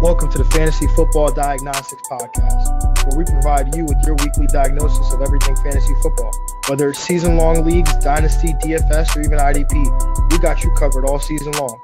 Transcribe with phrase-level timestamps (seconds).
[0.00, 5.12] Welcome to the Fantasy Football Diagnostics Podcast, where we provide you with your weekly diagnosis
[5.12, 6.30] of everything fantasy football.
[6.68, 11.18] Whether it's season long leagues, dynasty, DFS, or even IDP, we got you covered all
[11.18, 11.82] season long.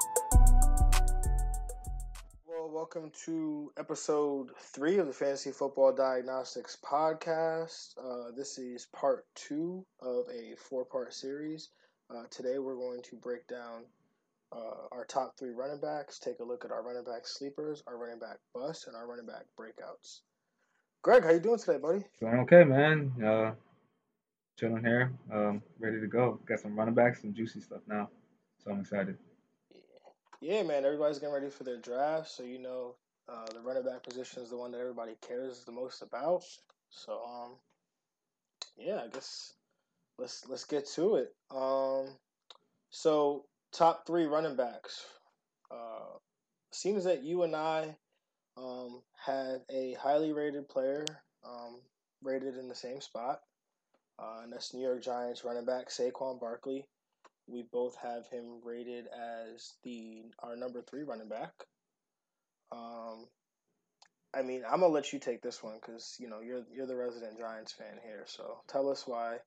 [2.47, 7.97] Well, welcome to episode three of the Fantasy Football Diagnostics Podcast.
[8.01, 11.67] Uh, this is part two of a four part series.
[12.09, 13.81] Uh, today, we're going to break down
[14.55, 17.97] uh, our top three running backs, take a look at our running back sleepers, our
[17.97, 20.21] running back bust, and our running back breakouts.
[21.01, 22.03] Greg, how you doing today, buddy?
[22.19, 23.11] Doing okay, man.
[23.23, 23.51] Uh,
[24.57, 26.39] chilling here, um, ready to go.
[26.45, 28.09] Got some running backs, some juicy stuff now,
[28.63, 29.17] so I'm excited.
[30.41, 30.85] Yeah, man.
[30.85, 32.95] Everybody's getting ready for their draft, so you know
[33.27, 36.43] uh, the running back position is the one that everybody cares the most about.
[36.89, 37.51] So, um,
[38.77, 39.53] yeah, I guess
[40.17, 41.33] let's let's get to it.
[41.51, 42.07] Um,
[42.89, 45.05] so top three running backs.
[45.69, 46.17] Uh,
[46.71, 47.95] seems that you and I
[48.57, 51.05] um, have a highly rated player
[51.45, 51.81] um,
[52.23, 53.41] rated in the same spot,
[54.17, 56.85] uh, and that's New York Giants running back Saquon Barkley.
[57.47, 61.51] We both have him rated as the our number three running back.
[62.71, 63.27] Um,
[64.33, 66.95] I mean, I'm gonna let you take this one because you know you're you're the
[66.95, 68.23] resident Giants fan here.
[68.25, 69.37] So tell us why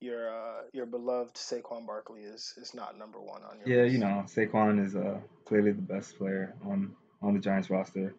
[0.00, 3.92] your uh, your beloved Saquon Barkley is is not number one on your Yeah, list.
[3.94, 8.14] you know, Saquon is uh, clearly the best player on on the Giants roster.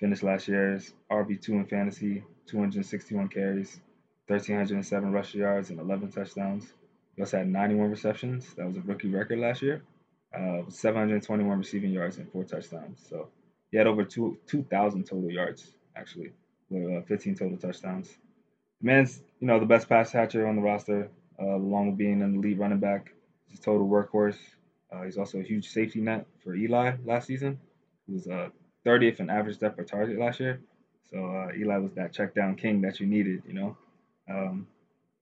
[0.00, 3.80] Finished last year as RB two in fantasy, 261 carries,
[4.28, 6.72] 1,307 rushing yards, and 11 touchdowns.
[7.16, 8.54] He also had 91 receptions.
[8.54, 9.82] That was a rookie record last year.
[10.34, 13.04] Uh, 721 receiving yards and four touchdowns.
[13.08, 13.28] So
[13.70, 16.32] he had over two 2,000 total yards actually,
[16.70, 18.08] with uh, 15 total touchdowns.
[18.80, 21.08] The man's you know the best pass catcher on the roster
[21.46, 23.12] along with being an elite running back.
[23.46, 24.38] He's a total workhorse.
[24.92, 27.58] Uh, he's also a huge safety net for Eli last season.
[28.06, 28.48] He was uh,
[28.84, 30.60] 30th in average depth per target last year.
[31.10, 33.76] So uh, Eli was that check down king that you needed, you know.
[34.28, 34.66] Um,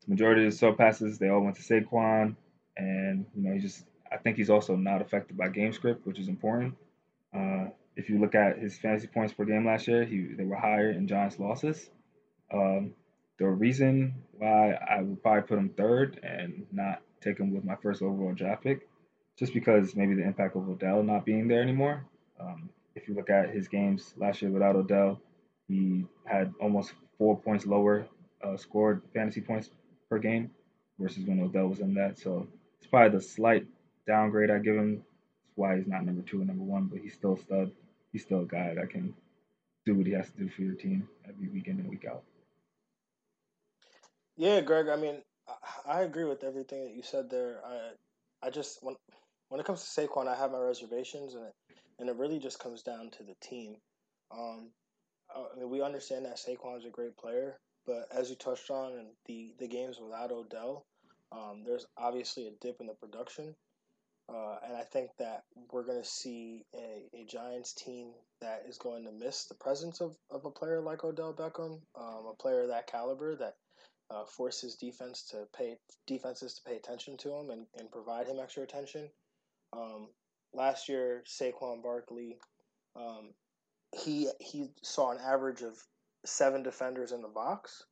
[0.07, 2.37] majority of the sub passes, they all went to Saquon.
[2.77, 6.19] And, you know, he just, I think he's also not affected by game script, which
[6.19, 6.75] is important.
[7.35, 7.67] Uh,
[7.97, 10.91] if you look at his fantasy points per game last year, he, they were higher
[10.91, 11.91] in Giants losses.
[12.53, 12.95] Um,
[13.39, 17.77] the reason why I would probably put him third and not take him with my
[17.77, 18.89] first overall draft pick,
[19.39, 22.05] just because maybe the impact of Odell not being there anymore.
[22.41, 25.21] Um, if you look at his games last year without Odell,
[25.69, 28.07] he had almost four points lower
[28.43, 29.71] uh, scored fantasy points
[30.09, 30.51] per game
[30.99, 32.19] versus when Odell was in that.
[32.19, 32.47] So
[32.79, 33.67] it's probably the slight
[34.07, 34.97] downgrade I give him.
[35.45, 37.71] That's why he's not number two and number one, but he's still a stud.
[38.13, 39.15] He's still a guy that can
[39.87, 42.23] do what he has to do for your team every week in and week out.
[44.39, 44.89] Yeah, Greg.
[44.89, 45.17] I mean,
[45.49, 47.61] I, I agree with everything that you said there.
[47.67, 48.97] I I just when
[49.49, 51.55] when it comes to Saquon, I have my reservations, and it,
[51.99, 53.77] and it really just comes down to the team.
[54.31, 54.71] Um,
[55.35, 58.93] I mean, we understand that Saquon is a great player, but as you touched on,
[58.93, 60.87] in the the games without Odell,
[61.33, 63.57] um, there's obviously a dip in the production.
[64.31, 68.11] Uh, and I think that we're going to see a, a Giants team
[68.43, 72.27] that is going to miss the presence of, of a player like Odell Beckham, um,
[72.31, 73.55] a player of that caliber that
[74.11, 75.77] uh, forces defense to pay
[76.07, 79.09] defenses to pay attention to him and, and provide him extra attention.
[79.73, 80.09] Um,
[80.55, 82.39] last year, Saquon Barkley,
[82.97, 83.35] um,
[83.95, 85.77] he he saw an average of
[86.25, 87.85] seven defenders in the box.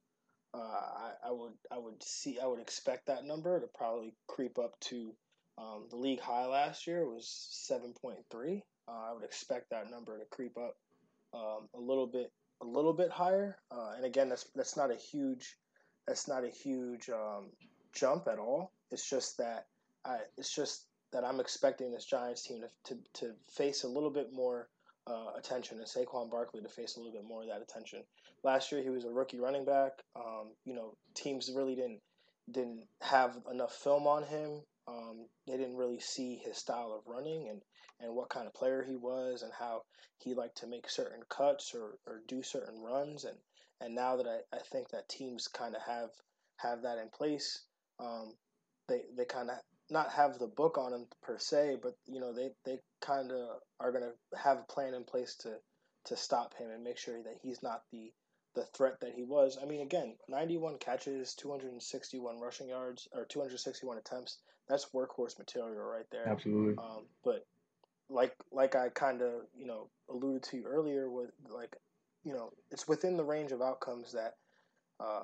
[0.55, 4.59] Uh, I, I would I would see I would expect that number to probably creep
[4.59, 5.12] up to
[5.59, 8.62] um, the league high last year was seven point three.
[8.88, 10.76] Uh, I would expect that number to creep up
[11.34, 12.31] um, a little bit
[12.62, 13.59] a little bit higher.
[13.71, 15.56] Uh, and again, that's that's not a huge
[16.06, 17.50] that's not a huge um,
[17.93, 18.72] jump at all.
[18.91, 19.67] It's just that
[20.05, 24.11] I, it's just that I'm expecting this Giants team to, to, to face a little
[24.11, 24.69] bit more
[25.06, 28.03] uh, attention and Saquon Barkley to face a little bit more of that attention.
[28.43, 29.93] Last year he was a rookie running back.
[30.15, 32.00] Um, you know, teams really didn't
[32.50, 34.62] didn't have enough film on him.
[34.87, 37.61] Um, they didn't really see his style of running and,
[38.00, 39.83] and what kind of player he was and how
[40.19, 43.37] he liked to make certain cuts or, or do certain runs and
[43.81, 46.11] and now that I, I think that teams kind of have
[46.58, 47.64] have that in place,
[48.00, 48.34] um,
[48.88, 49.56] they they kind of
[49.90, 53.58] not have the book on him per se, but you know they, they kind of
[53.81, 55.56] are gonna have a plan in place to
[56.06, 58.12] to stop him and make sure that he's not the
[58.55, 59.58] the threat that he was.
[59.62, 64.38] I mean, again, 91 catches, 261 rushing yards, or 261 attempts.
[64.67, 66.26] That's workhorse material right there.
[66.26, 66.75] Absolutely.
[66.79, 67.44] Um, but
[68.08, 71.76] like like I kind of you know alluded to earlier with like
[72.26, 74.34] you know, it's within the range of outcomes that,
[74.99, 75.23] uh,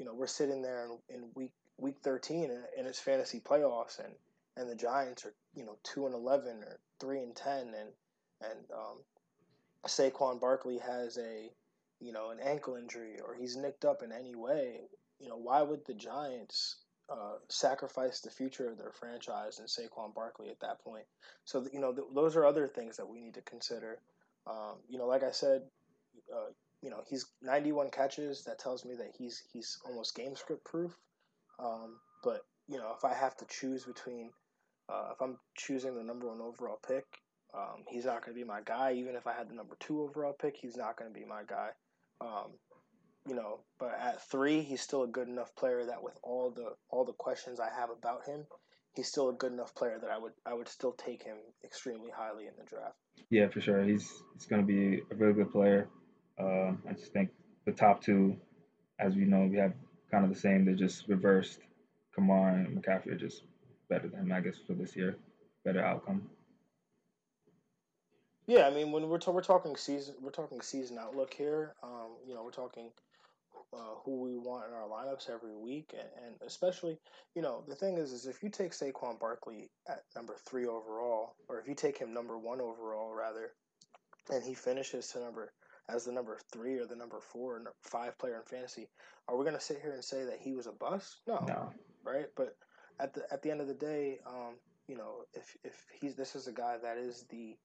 [0.00, 4.00] you know, we're sitting there in, in week week 13 in, in its fantasy playoffs,
[4.04, 4.12] and
[4.56, 7.90] and the Giants are you know two and 11 or three and 10, and
[8.40, 8.98] and um,
[9.86, 11.50] Saquon Barkley has a
[12.00, 14.80] you know an ankle injury or he's nicked up in any way,
[15.20, 20.12] you know why would the Giants uh, sacrifice the future of their franchise and Saquon
[20.12, 21.04] Barkley at that point?
[21.44, 24.00] So you know th- those are other things that we need to consider.
[24.46, 25.62] Um, you know, like I said,
[26.34, 26.50] uh,
[26.82, 28.44] you know he's 91 catches.
[28.44, 30.96] That tells me that he's he's almost game script proof.
[31.58, 34.30] Um, but you know, if I have to choose between,
[34.88, 37.04] uh, if I'm choosing the number one overall pick,
[37.54, 38.92] um, he's not going to be my guy.
[38.92, 41.42] Even if I had the number two overall pick, he's not going to be my
[41.46, 41.70] guy.
[42.20, 42.52] Um,
[43.28, 46.74] you know, but at three, he's still a good enough player that with all the
[46.90, 48.46] all the questions I have about him,
[48.94, 52.10] he's still a good enough player that I would I would still take him extremely
[52.10, 52.96] highly in the draft.
[53.30, 53.82] Yeah, for sure.
[53.82, 55.88] He's he's going to be a really good player.
[56.40, 57.30] Uh, I just think
[57.66, 58.36] the top two,
[58.98, 59.74] as we know, we have
[60.10, 60.64] kind of the same.
[60.64, 61.60] They're just reversed.
[62.16, 63.42] Kamara and McCaffrey are just
[63.88, 65.16] better than him, I guess, for this year.
[65.64, 66.22] Better outcome.
[68.46, 71.74] Yeah, I mean, when we're we're talking season, we're talking season outlook here.
[71.82, 72.90] Um, you know, we're talking
[73.72, 76.98] uh, who we want in our lineups every week, and, and, especially,
[77.36, 81.34] you know, the thing is, is if you take Saquon Barkley at number three overall,
[81.48, 83.52] or if you take him number one overall rather,
[84.32, 85.52] and he finishes to number
[85.92, 88.88] as the number three or the number four or five player in fantasy,
[89.28, 91.20] are we going to sit here and say that he was a bust?
[91.26, 91.72] No, no.
[92.04, 92.26] right?
[92.36, 92.56] But
[92.98, 94.54] at the at the end of the day, um,
[94.88, 97.56] you know, if if he's this is a guy that is the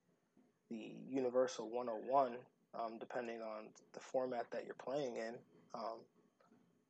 [0.70, 2.34] the universal 101,
[2.74, 5.36] um, depending on the format that you're playing in.
[5.74, 6.00] Um,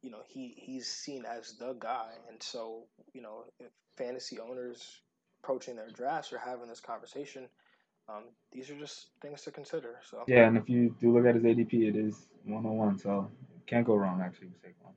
[0.02, 2.12] you know, he, he's seen as the guy.
[2.30, 2.84] And so,
[3.14, 5.02] you know, if fantasy owners
[5.44, 7.48] approaching their drafts are having this conversation,
[8.08, 9.96] um, these are just things to consider.
[10.10, 13.30] So yeah, and if you do look at his ADP, it is 101, so
[13.66, 14.94] can't go wrong actually with Saquon.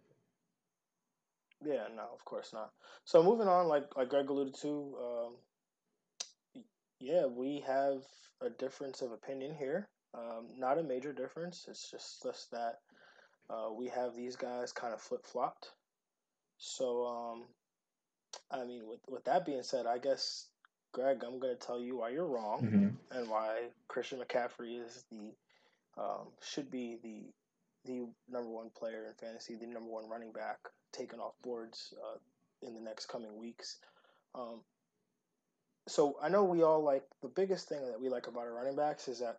[1.64, 2.70] Yeah, no, of course not.
[3.05, 6.62] So moving on, like like Greg alluded to, um,
[7.00, 8.02] yeah, we have
[8.40, 9.88] a difference of opinion here.
[10.14, 11.66] Um, not a major difference.
[11.69, 12.76] It's just just that
[13.50, 15.69] uh, we have these guys kind of flip flopped.
[16.58, 17.44] So, um,
[18.50, 20.46] I mean, with with that being said, I guess
[20.93, 23.19] Greg, I'm going to tell you why you're wrong mm-hmm.
[23.19, 25.32] and why Christian McCaffrey is the
[26.00, 27.25] um, should be the
[27.85, 30.58] the number one player in fantasy, the number one running back
[30.93, 32.19] taken off boards uh,
[32.67, 33.79] in the next coming weeks.
[34.35, 34.61] Um,
[35.87, 38.76] so I know we all like the biggest thing that we like about our running
[38.76, 39.38] backs is that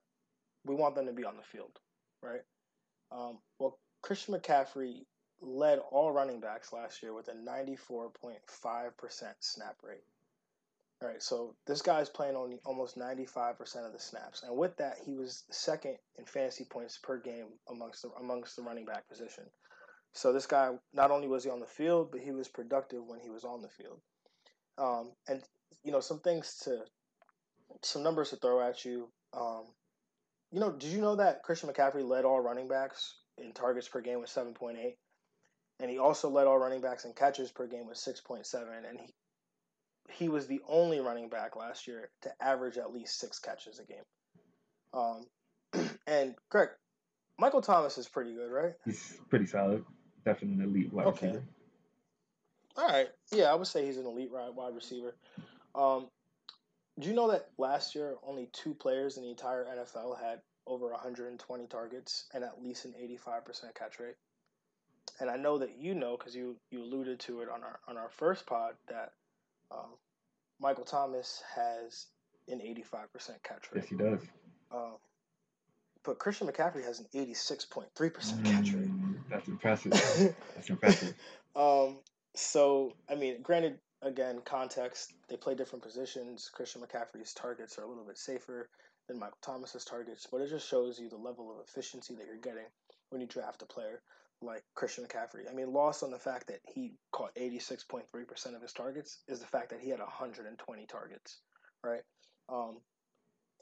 [0.66, 1.80] we want them to be on the field,
[2.24, 2.42] right?
[3.12, 5.06] Um, well, Christian McCaffrey
[5.42, 10.04] led all running backs last year with a 94.5% snap rate.
[11.02, 14.98] All right, so this guy's playing on almost 95% of the snaps, and with that,
[15.06, 19.46] he was second in fantasy points per game amongst the, amongst the running back position.
[20.14, 23.20] So this guy not only was he on the field, but he was productive when
[23.20, 24.02] he was on the field.
[24.78, 25.42] Um, and
[25.84, 26.84] you know, some things to,
[27.82, 29.10] some numbers to throw at you.
[29.34, 29.66] Um,
[30.52, 34.02] you know, did you know that Christian McCaffrey led all running backs in targets per
[34.02, 34.96] game with 7.8?
[35.80, 38.54] And he also led all running backs in catches per game with 6.7.
[38.90, 39.14] And he,
[40.12, 43.86] he was the only running back last year to average at least six catches a
[43.86, 44.04] game.
[44.94, 46.70] Um, and Greg,
[47.38, 48.74] Michael Thomas is pretty good, right?
[48.86, 49.84] He's pretty solid.
[50.26, 51.28] Definitely an elite wide okay.
[51.28, 51.44] receiver.
[52.78, 53.10] All right.
[53.32, 55.16] Yeah, I would say he's an elite wide receiver.
[55.76, 56.08] Um,
[57.00, 60.90] do you know that last year only two players in the entire NFL had over
[60.90, 64.16] 120 targets and at least an 85% catch rate?
[65.20, 67.98] And I know that you know because you, you alluded to it on our on
[67.98, 69.14] our first pod that
[69.72, 69.96] um,
[70.60, 72.08] Michael Thomas has
[72.48, 73.76] an 85% catch rate.
[73.76, 74.20] Yes, he does.
[74.72, 74.96] Um,
[76.04, 78.90] but Christian McCaffrey has an 86.3% mm, catch rate.
[79.30, 79.92] That's impressive.
[80.56, 81.14] that's impressive.
[81.56, 81.98] Um,
[82.36, 86.50] so, I mean, granted, again, context, they play different positions.
[86.54, 88.70] Christian McCaffrey's targets are a little bit safer
[89.08, 92.38] than Michael Thomas's targets, but it just shows you the level of efficiency that you're
[92.38, 92.68] getting
[93.10, 94.02] when you draft a player
[94.42, 95.50] like Christian McCaffrey.
[95.50, 99.48] I mean, lost on the fact that he caught 86.3% of his targets is the
[99.48, 101.40] fact that he had 120 targets,
[101.84, 102.02] right?
[102.48, 102.78] Um,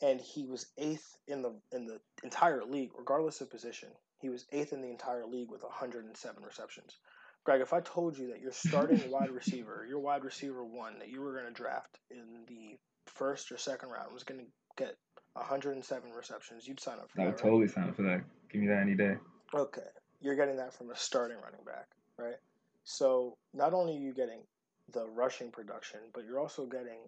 [0.02, 3.90] and he was eighth in the in the entire league, regardless of position.
[4.20, 6.98] He was eighth in the entire league with 107 receptions.
[7.44, 11.10] Greg, if I told you that your starting wide receiver, your wide receiver one that
[11.10, 14.96] you were going to draft in the first or second round was going to get
[15.34, 17.24] 107 receptions, you'd sign up for I that.
[17.24, 17.44] I would right?
[17.44, 18.22] totally sign up for that.
[18.52, 19.16] Give me that any day.
[19.54, 19.82] Okay.
[20.22, 22.38] You're getting that from a starting running back, right?
[22.84, 24.40] So not only are you getting
[24.94, 27.00] the rushing production, but you're also getting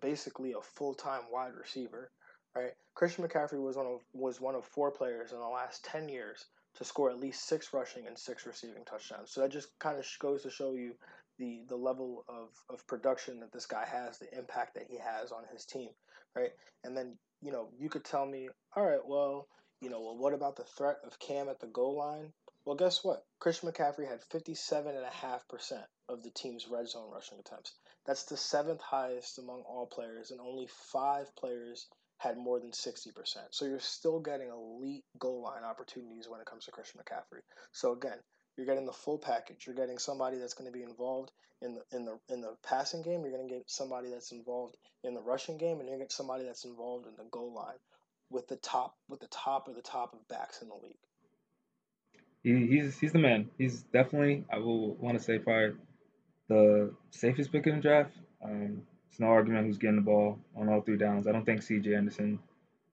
[0.00, 2.10] basically a full time wide receiver,
[2.54, 2.72] right?
[2.94, 6.46] Christian McCaffrey was one of was one of four players in the last ten years
[6.76, 9.30] to score at least six rushing and six receiving touchdowns.
[9.30, 10.94] So that just kind of goes to show you
[11.38, 15.32] the the level of, of production that this guy has, the impact that he has
[15.32, 15.90] on his team,
[16.34, 16.50] right?
[16.84, 19.48] And then you know, you could tell me, all right, well,
[19.80, 22.32] you know, well, what about the threat of Cam at the goal line?
[22.70, 23.24] Well, guess what?
[23.40, 27.74] Christian McCaffrey had 57.5% of the team's red zone rushing attempts.
[28.06, 33.10] That's the seventh highest among all players, and only five players had more than 60%.
[33.50, 37.40] So you're still getting elite goal line opportunities when it comes to Christian McCaffrey.
[37.72, 38.18] So again,
[38.56, 39.66] you're getting the full package.
[39.66, 43.02] You're getting somebody that's going to be involved in the in the in the passing
[43.02, 43.22] game.
[43.22, 46.04] You're going to get somebody that's involved in the rushing game, and you're going to
[46.04, 47.80] get somebody that's involved in the goal line
[48.30, 50.94] with the top with the top of the top of backs in the league.
[52.42, 53.50] He, he's he's the man.
[53.58, 55.76] He's definitely I will want to say probably
[56.48, 58.12] the safest pick in the draft.
[58.42, 61.26] Um, it's no argument who's getting the ball on all three downs.
[61.26, 61.94] I don't think C.J.
[61.94, 62.38] Anderson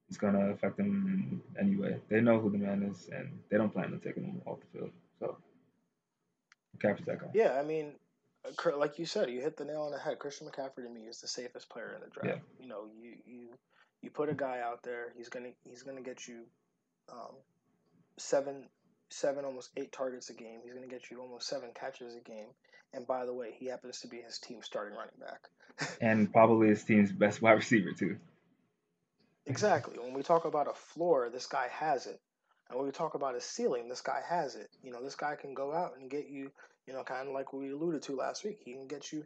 [0.10, 1.98] is going to affect them anyway.
[2.10, 4.80] They know who the man is, and they don't plan on taking him off the
[4.80, 4.92] field.
[5.20, 5.38] So
[6.78, 7.28] McCaffrey's that guy.
[7.34, 7.94] Yeah, I mean,
[8.76, 10.20] like you said, you hit the nail on the head.
[10.20, 12.28] Christian McCaffrey to me is the safest player in the draft.
[12.28, 12.64] Yeah.
[12.64, 13.48] You know, you you
[14.02, 16.44] you put a guy out there, he's gonna he's gonna get you
[17.12, 17.36] um,
[18.18, 18.70] seven
[19.10, 20.60] seven almost eight targets a game.
[20.64, 22.48] He's gonna get you almost seven catches a game.
[22.94, 25.98] And by the way, he happens to be his team's starting running back.
[26.02, 28.18] and probably his team's best wide receiver too.
[29.46, 29.98] Exactly.
[29.98, 32.20] When we talk about a floor, this guy has it.
[32.70, 34.70] And when we talk about a ceiling, this guy has it.
[34.84, 36.52] You know, this guy can go out and get you,
[36.86, 38.60] you know, kind of like we alluded to last week.
[38.64, 39.26] He can get you,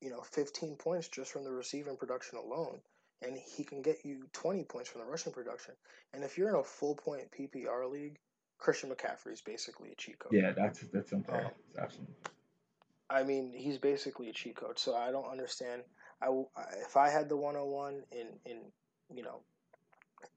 [0.00, 2.80] you know, 15 points just from the receiving production alone.
[3.24, 5.74] And he can get you 20 points from the rushing production.
[6.12, 8.18] And if you're in a full point PPR league,
[8.62, 10.32] Christian McCaffrey is basically a cheat code.
[10.32, 11.46] Yeah, that's that's unfair.
[11.46, 12.14] Um, absolutely.
[13.10, 14.78] I mean, he's basically a cheat code.
[14.78, 15.82] So I don't understand.
[16.22, 16.28] I
[16.86, 18.58] if I had the 101 in in
[19.12, 19.40] you know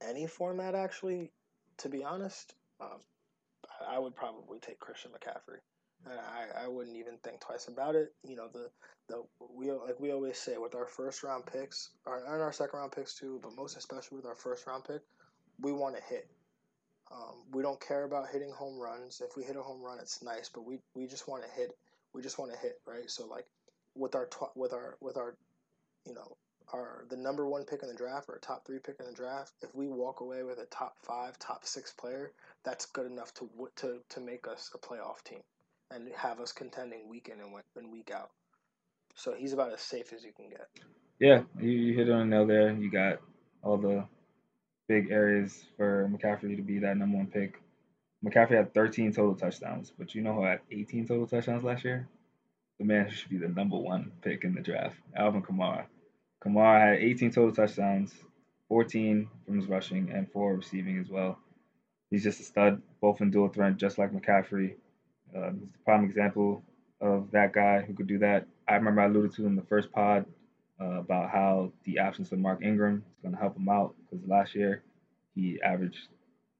[0.02, 1.32] any format actually,
[1.78, 3.00] to be honest, um,
[3.88, 5.60] I would probably take Christian McCaffrey.
[6.10, 8.12] And I, I wouldn't even think twice about it.
[8.28, 8.70] You know, the
[9.08, 9.24] the
[9.56, 12.92] we like we always say with our first round picks, or and our second round
[12.92, 15.02] picks too, but most especially with our first round pick,
[15.62, 16.28] we want to hit.
[17.16, 19.22] Um, we don't care about hitting home runs.
[19.22, 21.72] If we hit a home run, it's nice, but we, we just want to hit.
[22.14, 23.10] We just want to hit, right?
[23.10, 23.46] So like
[23.96, 25.36] with our tw- with our with our
[26.06, 26.38] you know
[26.74, 29.14] our the number one pick in the draft or a top three pick in the
[29.14, 32.34] draft, if we walk away with a top five, top six player,
[32.66, 35.42] that's good enough to to to make us a playoff team
[35.92, 38.32] and have us contending week in and week out.
[39.16, 40.68] So he's about as safe as you can get.
[41.20, 42.72] Yeah, you, hit on a nail there.
[42.74, 43.20] You got
[43.64, 44.06] all the
[44.88, 47.62] big areas for McCaffrey to be that number one pick.
[48.24, 52.08] McCaffrey had 13 total touchdowns, but you know who had 18 total touchdowns last year?
[52.80, 55.86] The man should be the number one pick in the draft, Alvin Kamara.
[56.44, 58.14] Kamara had 18 total touchdowns,
[58.70, 61.40] 14 from his rushing, and four receiving as well.
[62.10, 64.76] He's just a stud, both in dual threat, just like McCaffrey.
[65.36, 66.64] Uh, he's the prime example
[67.02, 68.48] of that guy who could do that.
[68.68, 70.26] I remember I alluded to in the first pod
[70.82, 74.26] uh, about how the absence of Mark Ingram is going to help him out because
[74.28, 74.84] last year
[75.34, 76.08] he averaged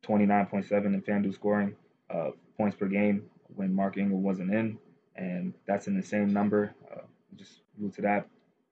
[0.06, 1.76] 29.7 in FanDuel scoring
[2.14, 3.24] uh, points per game
[3.56, 4.78] when Mark Ingram wasn't in,
[5.16, 6.74] and that's an insane number.
[6.92, 7.02] Uh,
[7.36, 8.28] just move to that.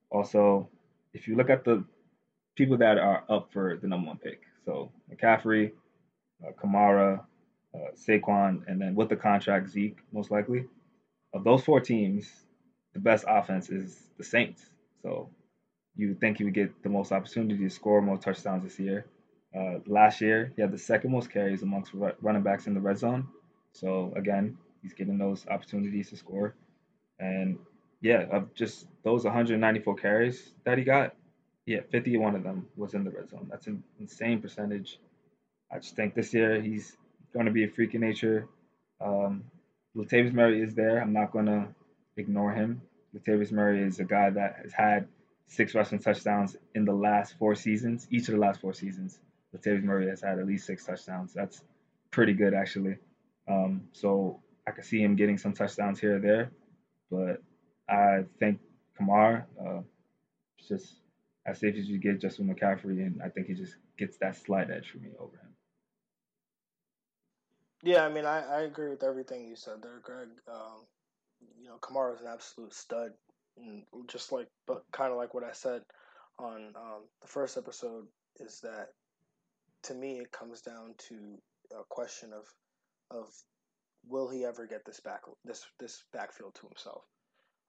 [0.09, 0.69] Also,
[1.13, 1.83] if you look at the
[2.55, 5.71] people that are up for the number one pick, so McCaffrey,
[6.45, 7.21] uh, Kamara,
[7.75, 10.65] uh, Saquon, and then with the contract Zeke, most likely.
[11.33, 12.29] Of those four teams,
[12.93, 14.69] the best offense is the Saints.
[15.03, 15.29] So
[15.95, 19.05] you think he would get the most opportunity to score more touchdowns this year.
[19.55, 22.97] Uh, last year, he had the second most carries amongst running backs in the red
[22.97, 23.27] zone.
[23.73, 26.55] So again, he's getting those opportunities to score.
[27.19, 27.59] And
[28.01, 31.15] yeah, of just those 194 carries that he got,
[31.65, 33.47] yeah, 51 of them was in the red zone.
[33.49, 34.99] That's an insane percentage.
[35.71, 36.97] I just think this year he's
[37.33, 38.47] going to be a freak in nature.
[38.99, 39.43] Um,
[39.95, 40.99] Latavius Murray is there.
[40.99, 41.67] I'm not going to
[42.17, 42.81] ignore him.
[43.15, 45.07] Latavius Murray is a guy that has had
[45.47, 48.07] six rushing touchdowns in the last four seasons.
[48.09, 49.19] Each of the last four seasons,
[49.55, 51.33] Latavius Murray has had at least six touchdowns.
[51.33, 51.63] That's
[52.11, 52.97] pretty good, actually.
[53.47, 56.51] Um, so I could see him getting some touchdowns here or there,
[57.11, 57.41] but
[57.89, 58.59] I think
[58.99, 59.81] Kamara uh,
[60.67, 61.01] just
[61.45, 64.35] as safe as you get just with McCaffrey, and I think he just gets that
[64.35, 65.53] slight edge for me over him.
[67.83, 70.29] Yeah, I mean, I, I agree with everything you said there, Greg.
[70.47, 70.85] Um,
[71.59, 73.11] you know, Kamara is an absolute stud.
[73.57, 75.81] And just like, but kind of like what I said
[76.39, 78.05] on um, the first episode,
[78.39, 78.89] is that
[79.83, 81.37] to me it comes down to
[81.71, 82.45] a question of
[83.11, 83.27] of
[84.07, 87.03] will he ever get this back this this backfield to himself?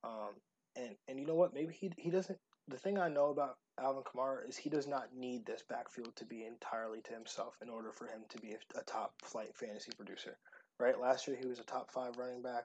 [0.03, 0.35] Um,
[0.77, 1.55] and and you know what?
[1.55, 2.39] Maybe he he doesn't.
[2.69, 6.25] The thing I know about Alvin Kamara is he does not need this backfield to
[6.25, 9.93] be entirely to himself in order for him to be a, a top flight fantasy
[9.97, 10.39] producer.
[10.81, 10.99] Right?
[10.99, 12.65] Last year he was a top five running back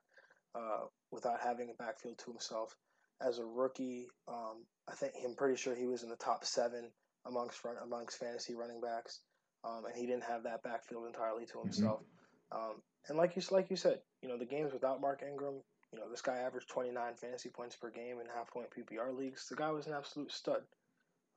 [0.56, 2.76] uh, without having a backfield to himself.
[3.22, 6.90] As a rookie, um, I think I'm pretty sure he was in the top seven
[7.26, 9.20] amongst run, amongst fantasy running backs,
[9.66, 12.00] um, and he didn't have that backfield entirely to himself.
[12.00, 12.58] Mm-hmm.
[12.58, 15.56] Um, and like you like you said, you know the games without Mark Ingram,
[15.92, 19.48] you know this guy averaged 29 fantasy points per game in half point PPR leagues.
[19.50, 20.62] The guy was an absolute stud.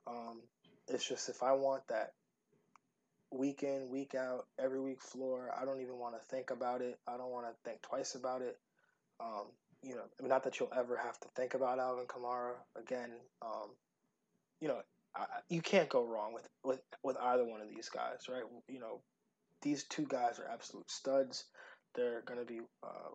[0.07, 0.41] Um,
[0.87, 2.13] it's just if I want that
[3.31, 6.99] week in, week out, every week floor, I don't even want to think about it.
[7.07, 8.57] I don't want to think twice about it.
[9.23, 9.45] Um,
[9.81, 13.11] you know, I mean, not that you'll ever have to think about Alvin Kamara again.
[13.41, 13.69] Um,
[14.61, 14.81] you know,
[15.15, 18.43] I, you can't go wrong with, with with either one of these guys, right?
[18.67, 19.01] You know,
[19.61, 21.45] these two guys are absolute studs.
[21.95, 23.11] They're going to be uh,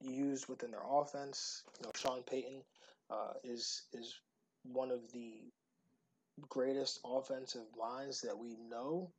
[0.00, 1.62] used within their offense.
[1.80, 2.62] You know, Sean Payton
[3.10, 4.14] uh, is is
[4.64, 5.50] one of the
[6.48, 9.10] greatest offensive minds that we know.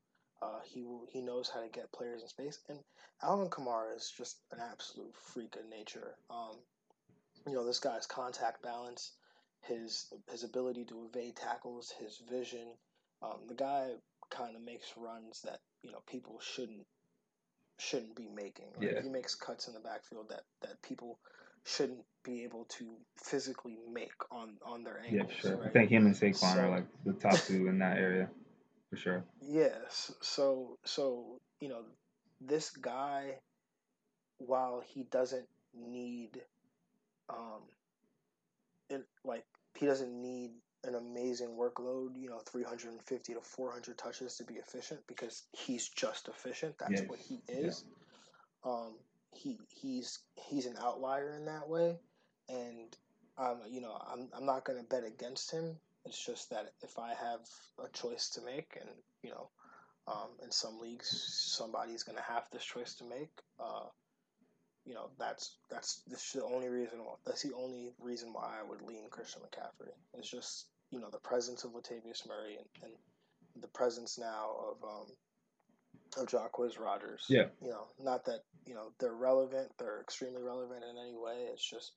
[0.41, 2.79] Uh, he he knows how to get players in space, and
[3.21, 6.15] Alvin Kamara is just an absolute freak of nature.
[6.29, 6.55] Um,
[7.45, 9.11] you know, this guy's contact balance,
[9.61, 12.67] his his ability to evade tackles, his vision.
[13.21, 13.91] Um, the guy
[14.29, 16.85] kind of makes runs that you know people shouldn't
[17.77, 18.67] shouldn't be making.
[18.79, 19.01] Yeah.
[19.01, 21.19] He makes cuts in the backfield that that people
[21.65, 22.85] shouldn't be able to
[23.17, 25.31] physically make on on their ankles.
[25.33, 25.57] Yeah, sure.
[25.57, 25.67] Right?
[25.67, 28.29] I think him and Saquon so, are like the top two in that area,
[28.89, 29.23] for sure.
[29.41, 30.11] Yes.
[30.21, 31.81] So so you know,
[32.41, 33.35] this guy,
[34.37, 36.41] while he doesn't need,
[37.29, 37.61] um,
[38.89, 40.51] it like he doesn't need
[40.85, 46.29] an amazing workload, you know, 350 to 400 touches to be efficient because he's just
[46.29, 46.75] efficient.
[46.79, 47.09] That's yes.
[47.09, 47.83] what he is.
[48.65, 48.71] Yeah.
[48.71, 48.95] Um,
[49.33, 51.97] he he's he's an outlier in that way,
[52.47, 52.95] and
[53.37, 55.77] um, you know I'm I'm not going to bet against him.
[56.05, 57.41] It's just that if I have
[57.83, 58.89] a choice to make, and
[59.21, 59.49] you know,
[60.07, 63.31] um, in some leagues somebody's going to have this choice to make.
[63.59, 63.85] Uh,
[64.85, 66.99] you know that's that's that's the only reason.
[66.99, 69.91] Why, That's the only reason why I would lean Christian McCaffrey.
[70.17, 72.93] It's just you know the presence of Latavius Murray and, and
[73.61, 75.05] the presence now of um,
[76.17, 77.25] of Jacquizz Rodgers.
[77.29, 77.47] Yeah.
[77.61, 81.47] You know, not that you know they're relevant, they're extremely relevant in any way.
[81.53, 81.91] It's just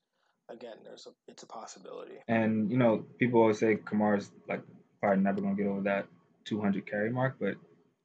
[0.50, 2.14] again, there's a it's a possibility.
[2.28, 4.62] And you know, people always say Kamara's like
[5.00, 6.06] probably never gonna get over that
[6.44, 7.56] 200 carry mark, but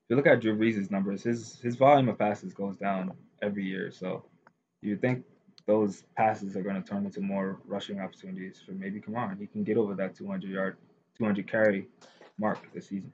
[0.08, 3.65] if you look at Drew Brees' numbers, his his volume of passes goes down every
[3.65, 3.91] year.
[3.91, 4.23] So
[4.82, 5.26] you think
[5.65, 9.38] those passes are going to turn into more rushing opportunities for maybe Kamara.
[9.38, 10.78] He can get over that 200 yard,
[11.17, 11.88] 200 carry
[12.39, 13.12] mark this season.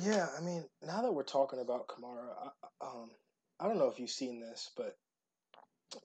[0.00, 3.10] Yeah, I mean, now that we're talking about Kamara, I, um,
[3.60, 4.96] I don't know if you've seen this, but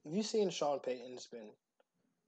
[0.03, 1.49] have you seen Sean Payton's been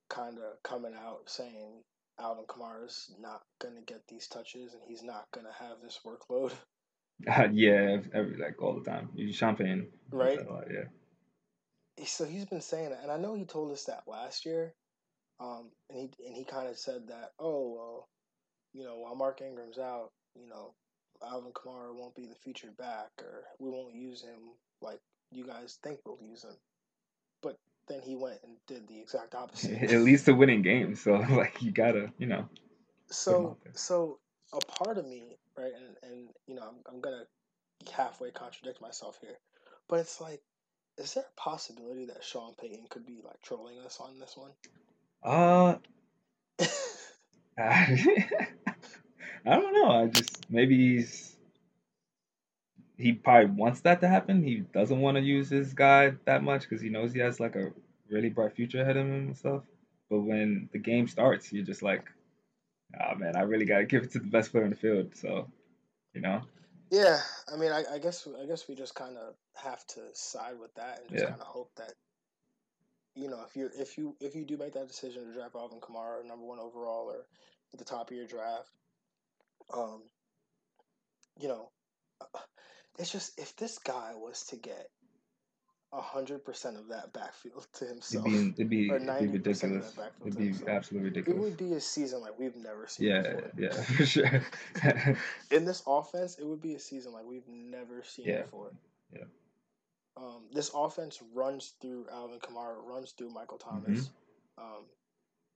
[0.10, 1.82] kind of coming out saying
[2.20, 6.00] Alvin Kamara's not going to get these touches and he's not going to have this
[6.06, 6.52] workload?
[7.28, 9.10] Uh, yeah, every, like all the time.
[9.32, 10.50] Sean Payton, right?
[10.50, 12.06] Lot, yeah.
[12.06, 14.74] So he's been saying that, and I know he told us that last year,
[15.40, 18.10] um, and he and he kind of said that, oh well,
[18.74, 20.74] you know, while Mark Ingram's out, you know,
[21.24, 25.00] Alvin Kamara won't be the featured back, or we won't use him like
[25.32, 26.56] you guys think we'll use him.
[27.88, 29.72] Then he went and did the exact opposite.
[29.92, 32.48] It leads to winning games, so like you gotta, you know.
[33.10, 34.20] So so
[34.54, 37.24] a part of me, right, and and you know, I'm, I'm gonna
[37.92, 39.38] halfway contradict myself here,
[39.90, 40.42] but it's like,
[40.98, 44.52] is there a possibility that Sean Payton could be like trolling us on this one?
[45.24, 45.76] Uh.
[49.46, 49.92] I don't know.
[49.92, 51.33] I just maybe he's
[52.98, 54.44] he probably wants that to happen.
[54.44, 57.56] He doesn't want to use his guy that much because he knows he has like
[57.56, 57.72] a
[58.10, 59.64] really bright future ahead of him and stuff.
[60.10, 62.06] But when the game starts, you're just like,
[63.02, 65.16] oh man, I really gotta give it to the best player in the field.
[65.16, 65.48] So,
[66.14, 66.42] you know.
[66.92, 67.20] Yeah,
[67.52, 70.74] I mean, I, I guess I guess we just kind of have to side with
[70.76, 71.30] that and just yeah.
[71.30, 71.94] kind of hope that
[73.16, 75.80] you know if you if you if you do make that decision to draft Alvin
[75.80, 77.26] Kamara number one overall or
[77.74, 78.70] at the top of your draft,
[79.76, 80.04] um,
[81.40, 81.70] you know,
[83.00, 84.90] it's just if this guy was to get
[86.02, 90.38] hundred percent of that backfield to himself, it'd be, it'd be, percent of that it'd
[90.38, 91.40] be absolutely ridiculous.
[91.40, 93.08] It would be a season like we've never seen.
[93.08, 93.52] Yeah, before.
[93.58, 94.44] yeah, for sure.
[95.52, 98.42] In this offense, it would be a season like we've never seen yeah.
[98.44, 98.72] before.
[99.14, 99.26] Yeah.
[100.18, 104.10] Um, this offense runs through Alvin Kamara, runs through Michael Thomas.
[104.60, 104.64] Mm-hmm.
[104.64, 104.84] Um,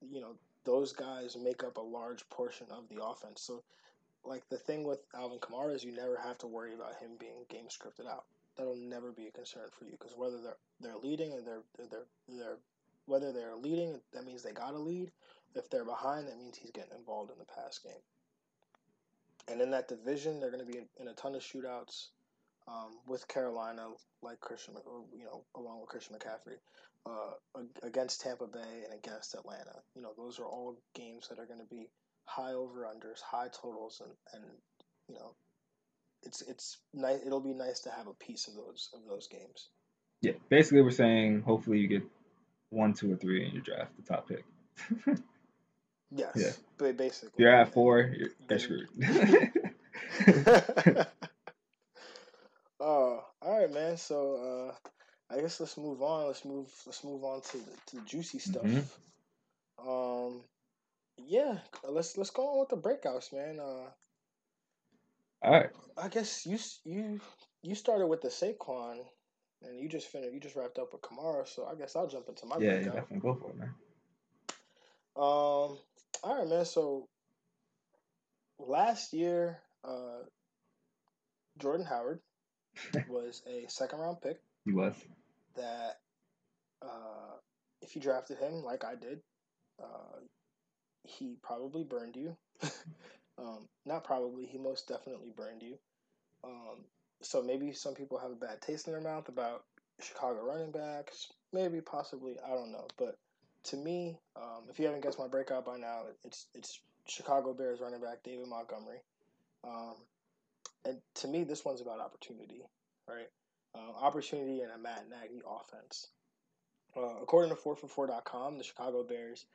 [0.02, 3.41] you know, those guys make up a large portion of the offense.
[3.41, 3.63] So
[4.28, 7.46] like the thing with Alvin Kamara is you never have to worry about him being
[7.50, 8.26] game scripted out.
[8.58, 12.06] That'll never be a concern for you because whether they're they're leading and they're they're
[12.28, 12.58] they're
[13.06, 15.12] whether they're leading, that means they got to lead.
[15.56, 17.94] If they're behind, that means he's getting involved in the pass game.
[19.48, 22.08] And in that division, they're going to be in a ton of shootouts
[22.68, 23.88] um, with Carolina,
[24.22, 24.76] like Christian,
[25.18, 26.58] you know, along with Christian McCaffrey,
[27.06, 29.80] uh, against Tampa Bay and against Atlanta.
[29.96, 31.88] You know, those are all games that are going to be
[32.28, 34.44] high over unders, high totals, and and
[35.08, 35.32] you know,
[36.24, 37.20] it's it's nice.
[37.26, 39.70] It'll be nice to have a piece of those of those games.
[40.22, 42.04] Yeah, basically, we're saying hopefully you get
[42.70, 44.44] one, two, or three in your draft, the top pick.
[46.12, 46.32] yes.
[46.36, 46.52] Yeah.
[46.78, 48.90] But basically, you're at four, you're, you're screwed.
[52.80, 53.98] uh, all right, man.
[53.98, 56.28] So uh, I guess let's move on.
[56.28, 56.70] Let's move.
[56.86, 58.63] Let's move on to the, to the juicy stuff.
[58.63, 59.88] Mm-hmm.
[59.88, 60.42] Um,
[61.17, 63.60] yeah, let's let's go on with the breakouts, man.
[63.60, 63.89] Uh,
[65.41, 65.69] all right.
[65.97, 67.19] I guess you you
[67.63, 68.97] you started with the Saquon,
[69.63, 70.34] and you just finished.
[70.34, 72.75] You just wrapped up with Kamara, so I guess I'll jump into my yeah.
[72.75, 72.86] Breakout.
[72.86, 73.73] Yeah, definitely go for it, man.
[75.15, 75.77] Um.
[76.23, 76.65] All right, man.
[76.65, 77.08] So
[78.60, 80.23] last year, uh,
[81.60, 82.19] Jordan Howard
[83.10, 84.39] was a second round pick.
[84.65, 84.95] He was.
[85.56, 85.99] That
[86.82, 87.38] uh,
[87.82, 89.21] if you drafted him like I did,
[89.82, 90.19] uh,
[91.08, 92.36] he probably burned you.
[93.38, 95.78] um, not probably, he most definitely burned you.
[96.43, 96.86] Um,
[97.22, 99.63] so maybe some people have a bad taste in their mouth about
[100.00, 101.28] Chicago running backs.
[101.54, 102.88] Maybe, possibly, I don't know.
[102.98, 103.17] But
[103.65, 107.80] to me, um, if you haven't guessed my breakout by now, it's it's Chicago Bears
[107.82, 109.00] running back David Montgomery.
[109.63, 109.96] Um,
[110.86, 112.62] and to me, this one's about opportunity,
[113.08, 113.30] right?
[113.76, 116.08] Uh, opportunity in a Matt Nagy offense.
[116.96, 119.46] Uh, according to 4for4.com, the Chicago Bears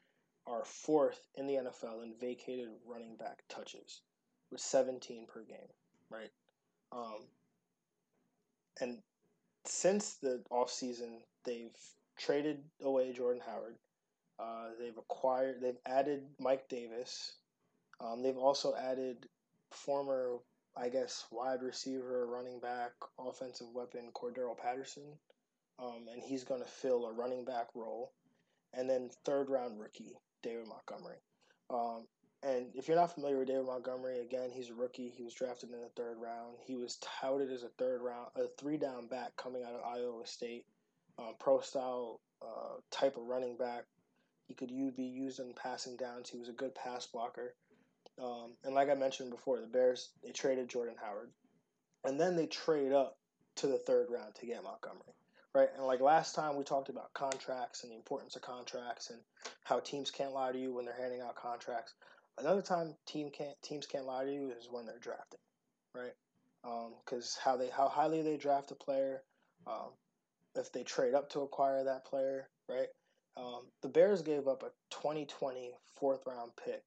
[0.47, 4.01] are fourth in the NFL in vacated running back touches
[4.51, 5.73] with 17 per game,
[6.11, 6.31] right?
[6.91, 7.27] Um,
[8.81, 8.99] and
[9.65, 11.77] since the offseason, they've
[12.19, 13.77] traded away Jordan Howard.
[14.39, 17.35] Uh, they've acquired, they've added Mike Davis.
[18.01, 19.29] Um, they've also added
[19.71, 20.39] former,
[20.77, 25.05] I guess, wide receiver, running back, offensive weapon Cordarrelle Patterson.
[25.79, 28.13] Um, and he's going to fill a running back role.
[28.75, 31.17] And then third round rookie David Montgomery.
[31.71, 32.07] Um,
[32.43, 35.13] and if you're not familiar with David Montgomery, again, he's a rookie.
[35.17, 36.57] He was drafted in the third round.
[36.67, 40.27] He was touted as a third round, a three down back coming out of Iowa
[40.27, 40.65] State,
[41.19, 43.85] um, pro style uh, type of running back.
[44.49, 46.29] He could be used in passing downs.
[46.29, 47.55] He was a good pass blocker.
[48.21, 51.31] Um, and like I mentioned before, the Bears they traded Jordan Howard,
[52.05, 53.17] and then they trade up
[53.57, 55.15] to the third round to get Montgomery
[55.55, 55.69] right?
[55.77, 59.19] And like last time, we talked about contracts and the importance of contracts and
[59.65, 61.95] how teams can't lie to you when they're handing out contracts.
[62.39, 65.41] Another time, team can't teams can't lie to you is when they're drafting,
[65.95, 66.15] right?
[67.05, 69.23] Because um, how they how highly they draft a player,
[69.67, 69.91] um,
[70.55, 72.89] if they trade up to acquire that player, right?
[73.37, 76.83] Um, the Bears gave up a 2020 fourth round pick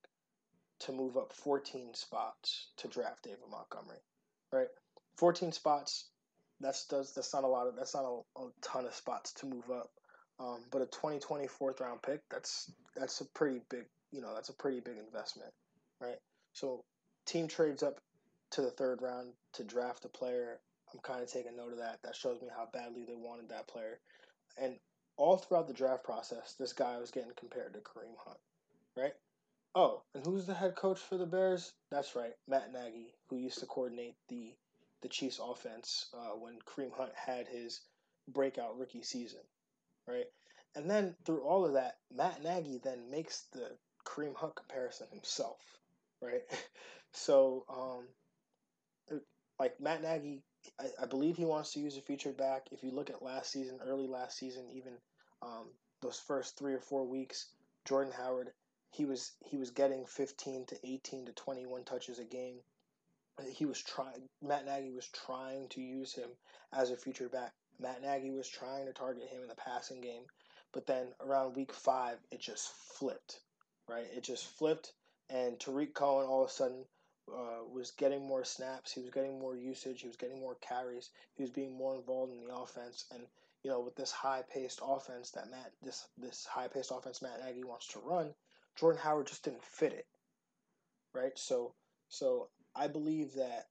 [0.80, 4.02] to move up 14 spots to draft David Montgomery,
[4.52, 4.68] right?
[5.18, 6.10] 14 spots
[6.60, 9.46] that's does that's not a lot of that's not a, a ton of spots to
[9.46, 9.90] move up.
[10.40, 14.50] Um, but a 2020 fourth round pick, that's that's a pretty big you know that's
[14.50, 15.52] a pretty big investment,
[16.02, 16.18] right?
[16.54, 16.84] So
[17.26, 18.00] team trades up
[18.52, 20.60] to the third round to draft a player.
[20.94, 22.00] I'm kind of taking note of that.
[22.04, 24.00] That shows me how badly they wanted that player.
[24.58, 24.76] And
[25.18, 28.38] all throughout the draft process, this guy was getting compared to Kareem Hunt,
[28.96, 29.14] right?
[29.74, 31.74] Oh, and who's the head coach for the Bears?
[31.92, 34.54] That's right, Matt Nagy, who used to coordinate the
[35.06, 37.80] the Chiefs offense uh, when Kareem Hunt had his
[38.28, 39.42] breakout rookie season,
[40.08, 40.26] right?
[40.74, 43.70] And then through all of that, Matt Nagy then makes the
[44.04, 45.60] Kareem Hunt comparison himself,
[46.24, 46.42] right?
[47.14, 49.20] so, um,
[49.60, 50.42] like Matt Nagy,
[50.80, 52.64] I, I, believe he wants to use a featured back.
[52.72, 54.94] If you look at last season, early last season, even
[55.44, 55.68] um,
[56.02, 57.52] those first three or four weeks,
[57.88, 58.50] Jordan Howard,
[58.90, 62.58] he was he was getting 15 to 18 to 21 touches a game
[63.52, 64.30] he was trying.
[64.42, 66.30] Matt Nagy was trying to use him
[66.74, 67.54] as a future back.
[67.80, 70.24] Matt Nagy was trying to target him in the passing game,
[70.72, 73.42] but then around week five, it just flipped.
[73.88, 74.94] Right, it just flipped,
[75.30, 76.86] and Tarik Cohen all of a sudden
[77.32, 78.92] uh, was getting more snaps.
[78.92, 80.02] He was getting more usage.
[80.02, 81.10] He was getting more carries.
[81.36, 83.06] He was being more involved in the offense.
[83.12, 83.24] And
[83.64, 87.88] you know, with this high-paced offense that Matt this this high-paced offense Matt Nagy wants
[87.90, 88.34] to run,
[88.76, 90.06] Jordan Howard just didn't fit it.
[91.14, 91.38] Right.
[91.38, 91.74] So
[92.10, 93.68] so I believe that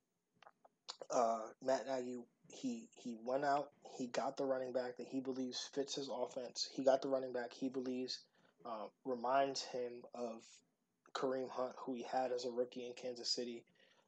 [1.11, 5.69] uh, Matt Nagy he he went out, he got the running back that he believes
[5.73, 6.69] fits his offense.
[6.73, 8.19] He got the running back he believes
[8.65, 10.43] uh, reminds him of
[11.13, 13.65] Kareem Hunt, who he had as a rookie in Kansas City.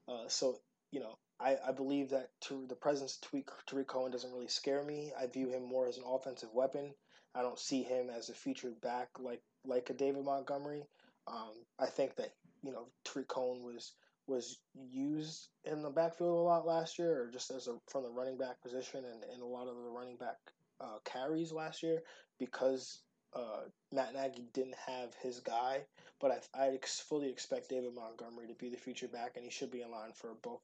[0.09, 0.59] Uh, so
[0.92, 4.82] you know, I, I believe that to the presence of Tarik Cohen doesn't really scare
[4.82, 5.12] me.
[5.18, 6.94] I view him more as an offensive weapon.
[7.35, 10.85] I don't see him as a featured back like like a David Montgomery.
[11.26, 12.32] Um, I think that
[12.62, 13.92] you know Tarik Cohen was
[14.26, 18.10] was used in the backfield a lot last year, or just as a from the
[18.10, 20.36] running back position and, and a lot of the running back
[20.80, 22.02] uh, carries last year
[22.38, 23.02] because
[23.34, 23.62] uh,
[23.92, 25.84] Matt Nagy didn't have his guy,
[26.20, 29.70] but I, I fully expect David Montgomery to be the future back, and he should
[29.70, 30.62] be in line for both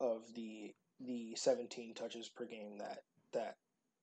[0.00, 2.98] of the the 17 touches per game that
[3.32, 3.56] that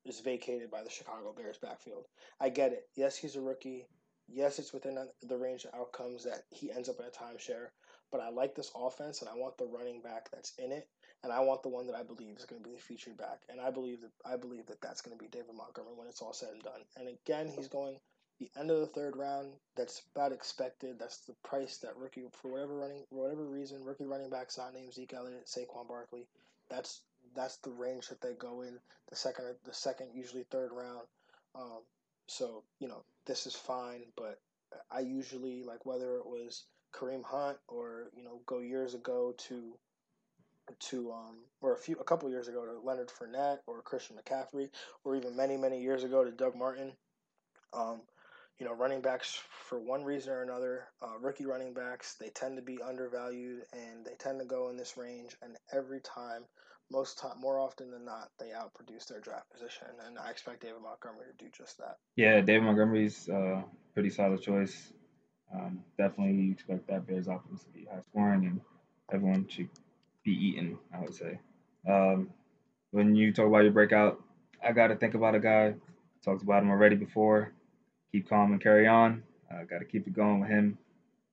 [0.05, 2.05] is vacated by the Chicago Bears backfield.
[2.39, 2.83] I get it.
[2.95, 3.85] Yes, he's a rookie.
[4.27, 7.67] Yes, it's within the range of outcomes that he ends up in a timeshare.
[8.11, 10.87] But I like this offense, and I want the running back that's in it,
[11.23, 13.41] and I want the one that I believe is going to be the featured back.
[13.49, 16.21] And I believe that I believe that that's going to be David Montgomery when it's
[16.21, 16.81] all said and done.
[16.97, 17.97] And again, he's going
[18.39, 19.51] the end of the third round.
[19.75, 20.97] That's about expected.
[20.97, 24.73] That's the price that rookie for whatever running for whatever reason rookie running backs not
[24.73, 26.27] named Zeke Elliott, Saquon Barkley.
[26.69, 27.01] That's
[27.35, 31.07] that's the range that they go in the second the second usually third round.
[31.55, 31.81] Um,
[32.27, 34.39] so you know this is fine, but
[34.91, 39.73] I usually like whether it was Kareem Hunt or you know go years ago to
[40.79, 44.69] to um or a few a couple years ago to Leonard Fournette or Christian McCaffrey
[45.03, 46.93] or even many many years ago to Doug Martin.
[47.73, 48.01] Um,
[48.59, 52.57] you know, running backs for one reason or another, uh, rookie running backs, they tend
[52.57, 55.37] to be undervalued and they tend to go in this range.
[55.41, 56.43] And every time,
[56.91, 59.87] most time, more often than not, they outproduce their draft position.
[60.05, 61.97] And I expect David Montgomery to do just that.
[62.17, 63.61] Yeah, David Montgomery's uh,
[63.93, 64.91] pretty solid choice.
[65.53, 68.61] Um, definitely expect that Bears offense to be high scoring and
[69.11, 69.69] everyone should
[70.23, 71.39] be eaten, I would say.
[71.87, 72.29] Um,
[72.91, 74.21] when you talk about your breakout,
[74.63, 75.75] I got to think about a guy.
[76.23, 77.53] Talked about him already before
[78.11, 79.23] keep calm and carry on.
[79.51, 80.77] I uh, Got to keep it going with him.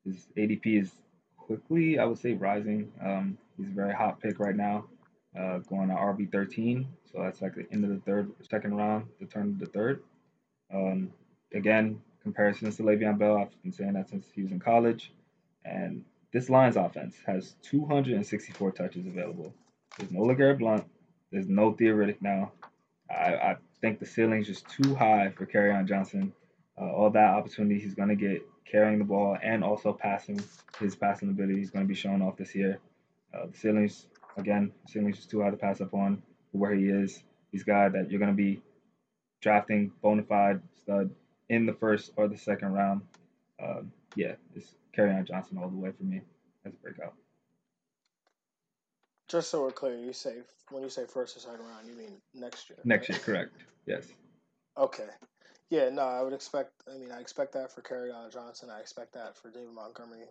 [0.05, 0.93] His ADP is
[1.37, 2.93] quickly, I would say, rising.
[3.03, 4.87] Um, he's a very hot pick right now,
[5.39, 6.87] uh, going to RB 13.
[7.13, 10.03] So that's like the end of the third, second round, the turn of the third.
[10.73, 11.13] Um,
[11.55, 15.13] again, comparisons to Le'Veon Bell, I've been saying that since he was in college.
[15.65, 19.55] And this Lions offense has 264 touches available.
[19.97, 20.85] There's no LeGarrette Blunt.
[21.31, 22.51] There's no Theo Riddick now.
[23.09, 26.33] I, I think the ceiling's just too high for Kerryon Johnson
[26.81, 30.41] uh, all that opportunity he's going to get carrying the ball and also passing
[30.81, 31.59] his passing ability.
[31.59, 32.81] He's going to be showing off this year.
[33.33, 36.89] Uh, the ceilings, again, the ceilings just too high to pass up on where he
[36.89, 37.23] is.
[37.53, 38.61] He's a guy that you're going to be
[39.41, 41.11] drafting bona fide stud
[41.49, 43.03] in the first or the second round.
[43.63, 43.83] Uh,
[44.15, 46.21] yeah, it's Kerryon Johnson all the way for me
[46.65, 47.15] as a breakout.
[49.29, 50.37] Just so we're clear, you say
[50.71, 52.79] when you say first or second round, you mean next year?
[52.85, 53.17] Next right?
[53.17, 53.53] year, correct?
[53.87, 54.07] Yes.
[54.79, 55.09] Okay.
[55.71, 56.71] Yeah, no, I would expect.
[56.93, 58.71] I mean, I expect that for Kerryon Johnson.
[58.71, 60.27] I expect that for David Montgomery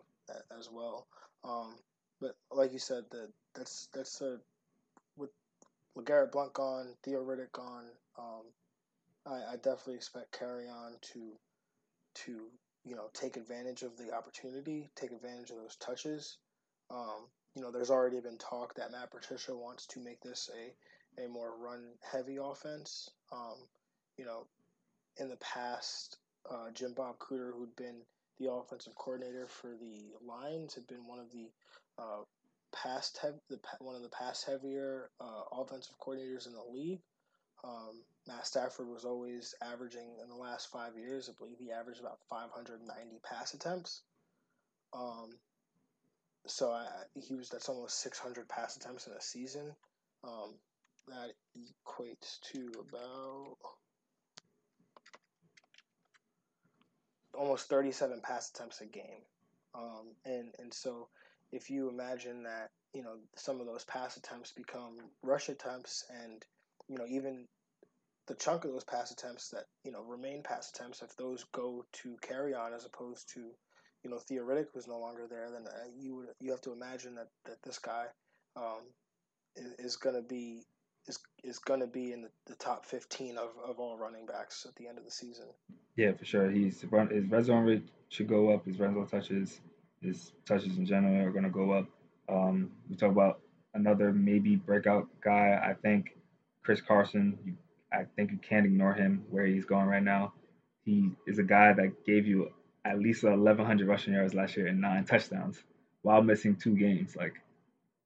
[0.57, 1.07] as well.
[1.43, 1.75] Um,
[2.21, 4.39] but like you said, that that's that's a
[5.95, 7.85] with Garrett Blunt gone, Theo Riddick gone.
[8.17, 8.43] Um,
[9.25, 11.33] I, I definitely expect Kerryon to
[12.25, 12.47] to
[12.83, 16.37] you know take advantage of the opportunity, take advantage of those touches.
[16.89, 21.23] Um, you know, there's already been talk that Matt Patricia wants to make this a
[21.23, 23.09] a more run heavy offense.
[23.31, 23.55] Um,
[24.17, 24.45] you know,
[25.17, 26.17] in the past,
[26.49, 28.01] uh, Jim Bob Cooter, who'd been
[28.39, 31.49] the offensive coordinator for the Lions, had been one of the
[31.97, 32.23] uh,
[32.73, 37.01] past the one of the pass heavier uh, offensive coordinators in the league.
[37.65, 41.29] Um, Matt Stafford was always averaging in the last five years.
[41.29, 44.01] I believe he averaged about 590 pass attempts.
[44.93, 45.31] Um,
[46.47, 49.75] so I, he was that's almost 600 pass attempts in a season.
[50.23, 50.55] Um,
[51.07, 53.57] that equates to about
[57.33, 59.21] almost 37 pass attempts a game.
[59.73, 61.09] Um, and, and so
[61.51, 66.43] if you imagine that, you know, some of those pass attempts become rush attempts and,
[66.87, 67.45] you know, even
[68.27, 71.85] the chunk of those pass attempts that, you know, remain pass attempts, if those go
[71.93, 73.51] to Kerryon as opposed to,
[74.03, 76.73] you know, Theo Riddick who's no longer there, then uh, you would, you have to
[76.73, 78.05] imagine that, that this guy
[78.55, 78.81] um,
[79.55, 80.63] is, is going to be
[81.07, 84.65] is is going to be in the, the, top 15 of, of all running backs
[84.67, 85.45] at the end of the season.
[85.95, 86.49] Yeah, for sure.
[86.49, 88.65] He's run his red zone rate should go up.
[88.65, 89.59] His red zone touches,
[90.01, 91.85] his touches in general are going to go up.
[92.27, 93.41] Um, we talk about
[93.75, 95.61] another maybe breakout guy.
[95.63, 96.17] I think
[96.65, 97.37] Chris Carson.
[97.45, 97.53] You,
[97.93, 100.33] I think you can't ignore him where he's going right now.
[100.83, 102.49] He is a guy that gave you
[102.83, 105.63] at least 1,100 rushing yards last year and nine touchdowns
[106.01, 107.15] while missing two games.
[107.15, 107.35] Like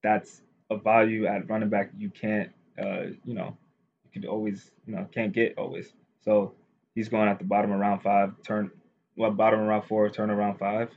[0.03, 3.57] that's a value at running back you can't uh, you know,
[4.03, 5.91] you could always, you know, can't get always.
[6.23, 6.53] So
[6.95, 8.71] he's going at the bottom of round five, turn,
[9.15, 10.89] well, bottom of round four, turn around five.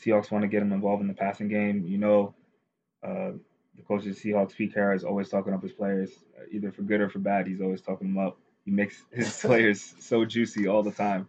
[0.00, 1.84] Seahawks want to get him involved in the passing game.
[1.86, 2.34] You know,
[3.06, 3.32] uh,
[3.76, 6.70] the coach of the Seahawks, Pete Carroll, is always talking up his players, uh, either
[6.70, 7.46] for good or for bad.
[7.46, 8.38] He's always talking them up.
[8.64, 11.28] He makes his players so juicy all the time.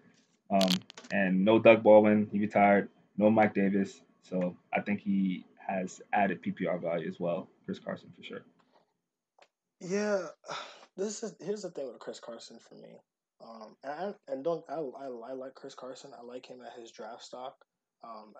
[0.49, 0.69] Um,
[1.11, 2.89] and no Doug Baldwin, he retired.
[3.17, 4.01] No Mike Davis.
[4.21, 7.47] So I think he has added PPR value as well.
[7.65, 8.41] Chris Carson for sure.
[9.81, 10.27] Yeah,
[10.97, 12.99] this is here's the thing with Chris Carson for me.
[13.43, 16.11] Um, and I, and don't I, I, I like Chris Carson.
[16.17, 17.55] I like him at his draft stock.
[18.03, 18.33] Um,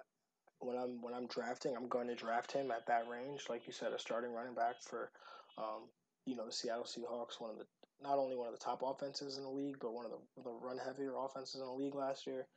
[0.60, 3.74] when I'm when I'm drafting, I'm going to draft him at that range, like you
[3.74, 5.12] said, a starting running back for,
[5.58, 5.90] um,
[6.26, 7.66] you know, the Seattle Seahawks, one of the
[8.02, 10.52] not only one of the top offenses in the league, but one of the the
[10.52, 12.48] run heavier offenses in the league last year.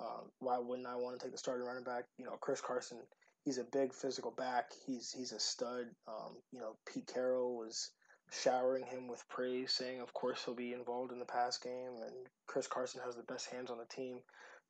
[0.00, 2.04] Um, why wouldn't I want to take the starting running back?
[2.18, 2.98] You know, Chris Carson.
[3.44, 4.70] He's a big physical back.
[4.86, 5.86] He's he's a stud.
[6.08, 7.90] Um, you know, Pete Carroll was
[8.30, 12.26] showering him with praise, saying, "Of course he'll be involved in the pass game." And
[12.46, 14.20] Chris Carson has the best hands on the team,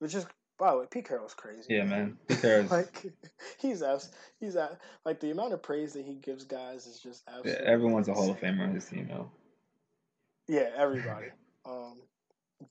[0.00, 0.26] which is
[0.58, 1.74] by the way, Pete Carroll's crazy.
[1.74, 2.16] Yeah, man.
[2.28, 3.12] Pete Carroll's like
[3.58, 7.22] he's abs- he's at like the amount of praise that he gives guys is just
[7.26, 7.52] absolutely.
[7.52, 8.22] Yeah, everyone's insane.
[8.22, 9.30] a Hall of Famer on his team now.
[10.46, 11.28] Yeah, everybody.
[11.66, 11.98] um,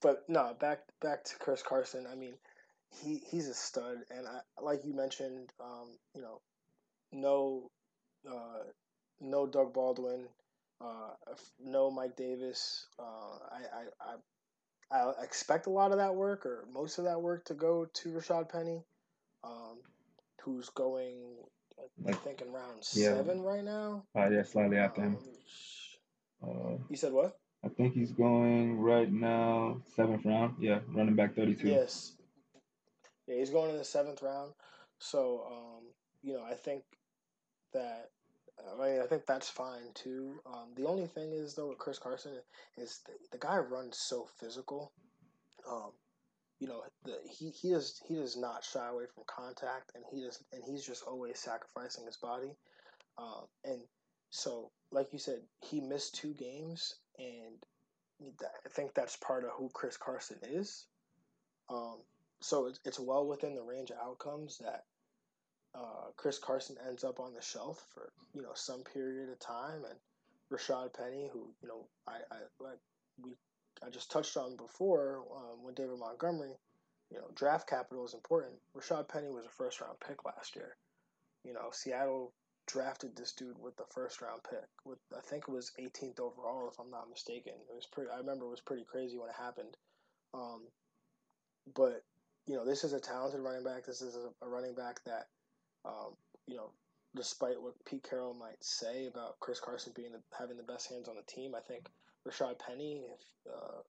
[0.02, 2.08] but no, back back to Chris Carson.
[2.12, 2.36] I mean,
[3.02, 5.52] he he's a stud, and I like you mentioned.
[5.60, 6.42] Um, you know,
[7.12, 7.70] no,
[8.30, 8.64] uh,
[9.20, 10.26] no Doug Baldwin,
[10.82, 11.12] uh,
[11.64, 12.88] no Mike Davis.
[13.00, 14.16] Uh, I, I I
[15.22, 18.50] expect a lot of that work or most of that work to go to Rashad
[18.50, 18.84] Penny,
[19.44, 19.78] um,
[20.42, 21.18] who's going,
[22.08, 23.16] I think, in round yeah.
[23.16, 24.04] seven right now.
[24.16, 25.18] Uh, yeah, slightly after him.
[26.44, 27.38] Um, uh, you said what?
[27.66, 30.56] I think he's going right now, seventh round.
[30.60, 31.68] Yeah, running back 32.
[31.68, 32.12] Yes.
[33.28, 34.52] Yeah, he's going in the seventh round.
[35.00, 35.84] So, um,
[36.22, 36.84] you know, I think
[37.74, 38.10] that
[38.72, 40.40] I mean, I think that's fine too.
[40.46, 42.32] Um, the only thing is though with Chris Carson
[42.78, 44.92] is the, the guy runs so physical.
[45.70, 45.92] Um,
[46.60, 50.22] you know, the, he he does he does not shy away from contact, and he
[50.22, 52.56] does and he's just always sacrificing his body.
[53.18, 53.82] Um, and
[54.30, 57.64] so, like you said, he missed two games, and
[58.42, 60.86] I think that's part of who Chris Carson is.
[61.70, 61.98] Um,
[62.42, 64.84] so it's, it's well within the range of outcomes that
[65.76, 69.84] uh, Chris Carson ends up on the shelf for you know some period of time,
[69.90, 70.00] and
[70.52, 72.80] Rashad Penny, who you know I, I like
[73.22, 73.32] we
[73.86, 76.56] I just touched on before um, when David Montgomery,
[77.10, 78.54] you know draft capital is important.
[78.78, 80.76] Rashad Penny was a first round pick last year.
[81.44, 82.34] You know Seattle
[82.66, 86.70] drafted this dude with the first round pick with I think it was 18th overall
[86.72, 87.54] if I'm not mistaken.
[87.70, 88.12] It was pretty.
[88.12, 89.76] I remember it was pretty crazy when it happened.
[90.34, 90.68] Um,
[91.76, 92.04] but
[92.46, 93.86] you know this is a talented running back.
[93.86, 95.28] This is a, a running back that
[95.86, 96.16] um,
[96.48, 96.72] you know,
[97.16, 101.08] despite what Pete Carroll might say about Chris Carson being the, having the best hands
[101.08, 101.90] on the team, I think
[102.28, 103.82] Rashad Penny, if uh,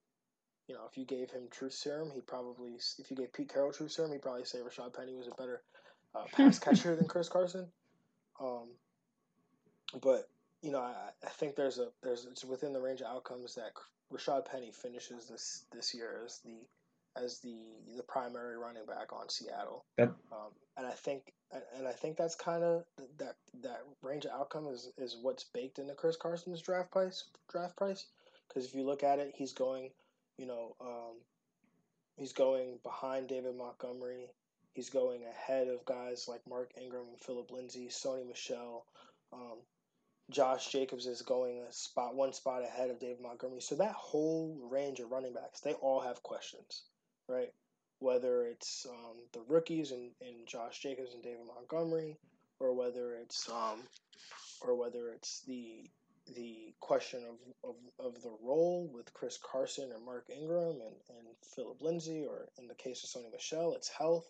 [0.68, 3.72] you know, if you gave him truth serum, he probably, if you gave Pete Carroll
[3.72, 5.62] truth serum, he'd probably say Rashad Penny was a better
[6.14, 7.66] uh, pass catcher than Chris Carson.
[8.40, 8.68] Um,
[10.02, 10.28] but
[10.62, 13.72] you know, I, I, think there's a there's it's within the range of outcomes that
[14.12, 16.56] Rashad Penny finishes this this year as the
[17.22, 17.56] as the
[17.96, 19.84] the primary running back on Seattle.
[19.96, 21.32] That, um, and I think
[21.76, 22.84] and I think that's kind of
[23.18, 27.76] that that range of outcome is is what's baked into Chris Carson's draft price draft
[27.76, 28.06] price
[28.48, 29.90] because if you look at it, he's going,
[30.38, 31.16] you know, um,
[32.16, 34.28] he's going behind David Montgomery.
[34.74, 38.84] He's going ahead of guys like Mark Ingram and Philip Lindsay, Sony Michel.
[39.32, 39.58] Um,
[40.30, 43.60] Josh Jacobs is going a spot one spot ahead of David Montgomery.
[43.60, 46.82] So that whole range of running backs, they all have questions
[47.28, 47.52] right?
[48.00, 52.18] Whether it's um, the rookies and, and Josh Jacobs and David Montgomery,
[52.60, 53.80] or whether it's um,
[54.60, 55.88] or whether it's the
[56.34, 61.28] the question of, of, of the role with Chris Carson and Mark Ingram and, and
[61.54, 64.26] Philip Lindsay, or in the case of Sony Michel, it's health,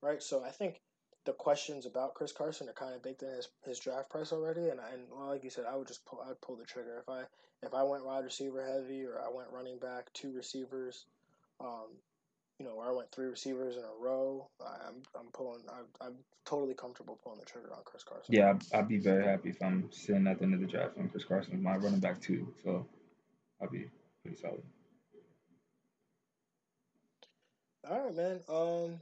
[0.00, 0.22] right?
[0.22, 0.80] So I think
[1.26, 4.68] the questions about Chris Carson are kind of baked in his, his draft price already,
[4.68, 7.24] and and like you said, I would just pull I'd pull the trigger if I
[7.62, 11.04] if I went wide receiver heavy or I went running back, two receivers,
[11.60, 11.88] um,
[12.58, 15.60] you know, where I went three receivers in a row, I'm I'm pulling.
[15.68, 18.34] I'm, I'm totally comfortable pulling the trigger on Chris Carson.
[18.34, 20.96] Yeah, I'd, I'd be very happy if I'm sitting at the end of the draft
[20.96, 22.52] and Chris Carson my running back too.
[22.64, 22.86] So
[23.62, 23.86] I'd be
[24.22, 24.62] pretty solid.
[27.88, 28.40] All right, man.
[28.48, 29.00] Um,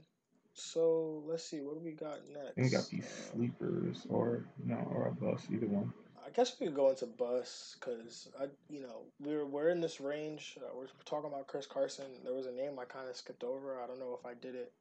[0.53, 2.57] so let's see, what do we got next?
[2.57, 5.93] we got these sleepers, or no, or a bus, either one.
[6.27, 10.01] I guess we could go into bus because I, you know, we're we're in this
[10.01, 10.57] range.
[10.61, 12.05] Uh, we're talking about Chris Carson.
[12.23, 13.81] There was a name I kind of skipped over.
[13.81, 14.73] I don't know if I did it,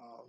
[0.00, 0.26] um,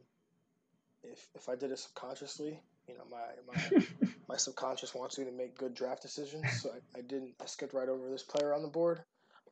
[1.04, 2.60] if if I did it subconsciously.
[2.88, 7.00] You know, my my my subconscious wants me to make good draft decisions, so I,
[7.00, 7.34] I didn't.
[7.42, 9.02] I skipped right over this player on the board.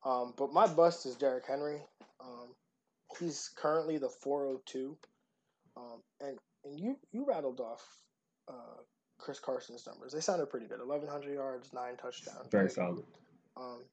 [0.05, 1.81] Um, but my bust is Derrick Henry.
[2.21, 2.49] Um,
[3.19, 4.95] he's currently the 402,
[5.75, 5.83] um,
[6.21, 7.83] and and you you rattled off.
[8.47, 8.81] Uh,
[9.19, 10.13] Chris Carson's numbers.
[10.13, 10.79] They sounded pretty good.
[10.79, 12.47] 1,100 yards, nine touchdowns.
[12.49, 12.71] Very right?
[12.71, 13.05] solid.
[13.55, 13.83] Um,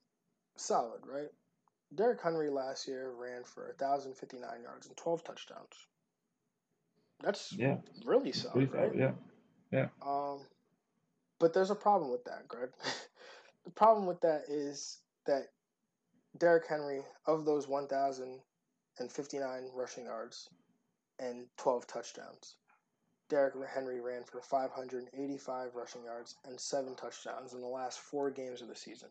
[0.57, 1.29] solid, right?
[1.95, 5.87] Derrick Henry last year ran for 1,059 yards and 12 touchdowns.
[7.23, 7.77] That's yeah.
[8.05, 8.95] really solid, right?
[8.95, 9.13] yeah.
[9.73, 9.89] Yeah.
[10.07, 10.41] Um,
[11.39, 12.71] but there's a problem with that, Greg.
[13.65, 15.49] the problem with that is that
[16.39, 20.49] Derrick Henry, of those 1,059 rushing yards
[21.19, 22.57] and 12 touchdowns,
[23.29, 28.63] Derrick Henry ran for 585 rushing yards and seven touchdowns in the last four games
[28.63, 29.09] of the season.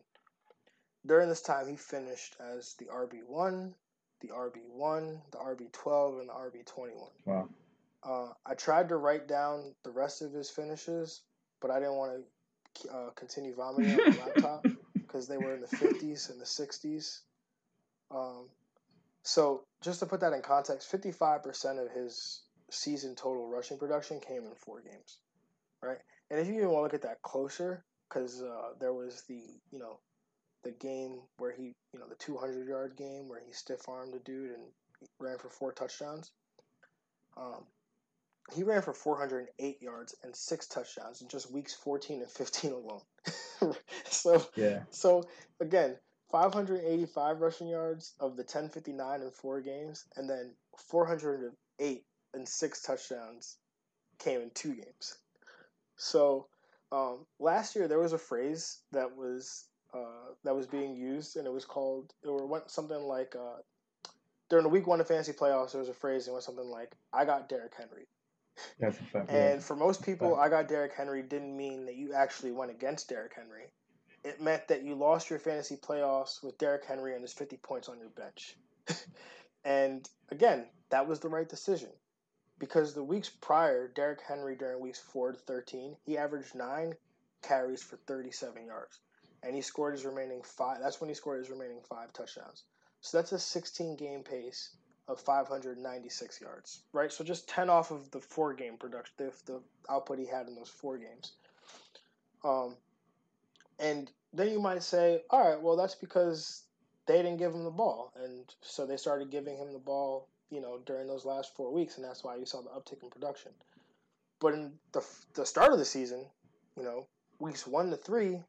[1.04, 3.74] During this time, he finished as the RB1,
[4.20, 7.10] the RB1, the RB12, and the RB21.
[7.24, 7.48] Wow.
[8.02, 11.22] Uh, I tried to write down the rest of his finishes,
[11.60, 12.24] but I didn't want
[12.82, 16.44] to uh, continue vomiting on the laptop because they were in the 50s and the
[16.44, 17.20] 60s.
[18.10, 18.48] Um,
[19.22, 24.44] so, just to put that in context, 55% of his season total rushing production came
[24.44, 25.18] in four games,
[25.82, 25.98] right?
[26.30, 29.40] And if you even want to look at that closer, because uh, there was the
[29.70, 29.98] you know
[30.64, 34.18] the game where he you know the 200 yard game where he stiff armed a
[34.18, 34.62] dude and
[35.20, 36.30] ran for four touchdowns.
[37.36, 37.64] Um,
[38.54, 43.74] he ran for 408 yards and six touchdowns in just weeks 14 and 15 alone.
[44.04, 44.82] so yeah.
[44.90, 45.24] So
[45.60, 45.96] again,
[46.30, 52.04] 585 rushing yards of the 1059 in four games, and then 408
[52.36, 53.56] and six touchdowns
[54.18, 55.16] came in two games.
[55.96, 56.46] So
[56.92, 61.46] um, last year there was a phrase that was uh, that was being used, and
[61.46, 63.60] it was called or went something like uh,
[64.48, 65.72] during the week one of fantasy playoffs.
[65.72, 68.06] There was a phrase and went something like "I got Derrick Henry."
[68.78, 69.30] That's fact.
[69.30, 69.58] And yeah.
[69.58, 73.32] for most people, I got Derrick Henry didn't mean that you actually went against Derrick
[73.34, 73.64] Henry.
[74.24, 77.88] It meant that you lost your fantasy playoffs with Derrick Henry and his 50 points
[77.88, 78.56] on your bench.
[79.64, 81.90] and again, that was the right decision
[82.58, 86.94] because the weeks prior, Derrick Henry during weeks 4 to 13, he averaged 9
[87.42, 89.00] carries for 37 yards.
[89.42, 92.64] And he scored his remaining 5 that's when he scored his remaining 5 touchdowns.
[93.00, 94.70] So that's a 16 game pace
[95.06, 97.12] of 596 yards, right?
[97.12, 100.54] So just 10 off of the 4 game production, the, the output he had in
[100.54, 101.32] those 4 games.
[102.44, 102.76] Um
[103.78, 106.62] and then you might say, all right, well that's because
[107.06, 110.60] they didn't give him the ball and so they started giving him the ball you
[110.60, 113.52] know, during those last four weeks, and that's why you saw the uptick in production.
[114.40, 116.26] But in the the start of the season,
[116.76, 117.06] you know,
[117.38, 118.42] weeks one to three,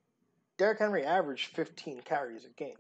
[0.58, 2.78] Derrick Henry averaged 15 carries a game.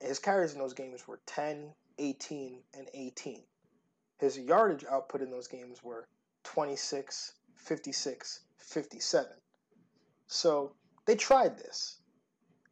[0.00, 3.42] His carries in those games were 10, 18, and 18.
[4.18, 6.06] His yardage output in those games were
[6.44, 9.30] 26, 56, 57.
[10.26, 10.72] So
[11.06, 11.98] they tried this,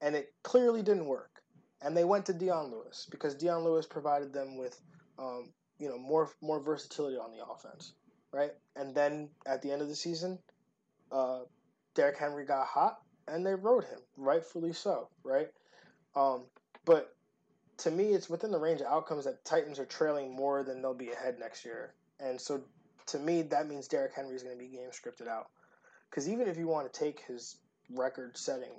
[0.01, 1.43] and it clearly didn't work.
[1.81, 4.81] And they went to Dion Lewis because Dion Lewis provided them with
[5.19, 7.93] um, you know, more more versatility on the offense,
[8.33, 8.53] right?
[8.77, 10.39] And then at the end of the season,
[11.13, 11.41] uh,
[11.95, 15.49] Derrick Henry got hot, and they rode him, rightfully so, right?
[16.17, 16.45] Um,
[16.85, 17.15] but
[17.79, 20.95] to me, it's within the range of outcomes that Titans are trailing more than they'll
[20.95, 22.63] be ahead next year, and so
[23.07, 25.51] to me, that means Derrick Henry is going to be game scripted out.
[26.09, 27.57] Because even if you want to take his
[27.91, 28.73] record-setting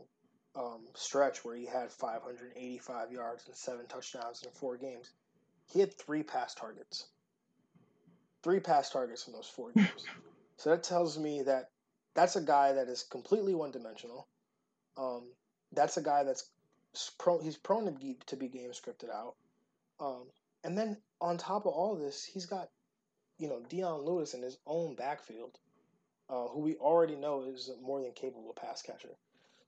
[0.55, 5.11] um, stretch where he had 585 yards and seven touchdowns in four games,
[5.72, 7.07] he had three pass targets.
[8.43, 10.05] Three pass targets in those four games.
[10.57, 11.70] so that tells me that
[12.13, 14.28] that's a guy that is completely one dimensional.
[14.97, 15.24] Um,
[15.74, 16.49] that's a guy that's
[17.18, 19.36] prone, he's prone to be, to be game scripted out.
[19.99, 20.24] Um,
[20.63, 22.70] and then on top of all this, he's got,
[23.38, 25.57] you know, Dion Lewis in his own backfield,
[26.30, 29.16] uh, who we already know is a more than capable pass catcher.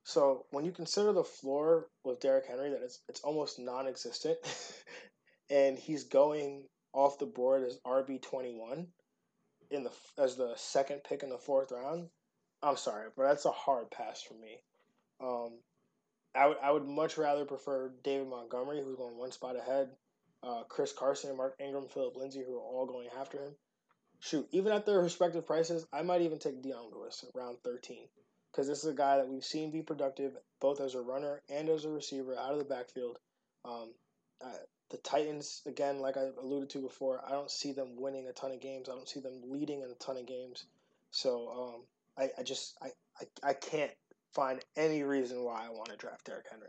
[0.08, 4.38] So when you consider the floor with Derrick Henry, that it's it's almost non-existent,
[5.50, 8.88] and he's going off the board as RB twenty one
[9.70, 12.08] in the as the second pick in the fourth round.
[12.62, 14.58] I'm sorry, but that's a hard pass for me.
[15.20, 15.58] Um,
[16.34, 19.90] I would I would much rather prefer David Montgomery, who's going one spot ahead,
[20.42, 23.54] uh, Chris Carson, Mark Ingram, Philip Lindsay, who are all going after him.
[24.20, 28.08] Shoot, even at their respective prices, I might even take Dion Lewis round 13
[28.50, 31.68] because this is a guy that we've seen be productive both as a runner and
[31.68, 33.18] as a receiver out of the backfield.
[33.64, 33.92] Um,
[34.42, 34.54] I,
[34.90, 38.52] the Titans, again, like I alluded to before, I don't see them winning a ton
[38.52, 38.88] of games.
[38.88, 40.64] I don't see them leading in a ton of games.
[41.10, 41.82] So um,
[42.16, 42.88] I, I just I,
[43.20, 43.90] I, I can't
[44.34, 46.68] find any reason why I want to draft Derrick Henry.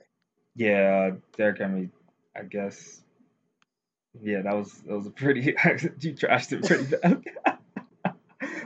[0.56, 1.90] Yeah, Derrick Henry,
[2.36, 3.02] I guess.
[4.22, 5.54] Yeah, that was that was a pretty you
[6.14, 7.24] trashed it pretty bad.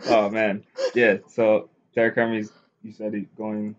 [0.06, 0.64] oh man,
[0.96, 1.18] yeah.
[1.28, 2.52] So Derrick Henry's
[2.82, 3.76] you said he's going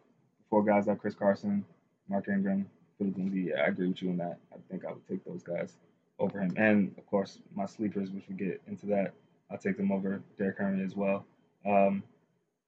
[0.51, 1.64] four guys like Chris Carson,
[2.09, 2.66] Mark Ingram,
[2.99, 4.38] Philip yeah, I agree with you on that.
[4.53, 5.76] I think I would take those guys
[6.18, 6.55] over him.
[6.57, 9.12] And of course, my sleepers, which we get into that,
[9.51, 11.24] I'll take them over Derrick Henry as well.
[11.66, 12.03] Um,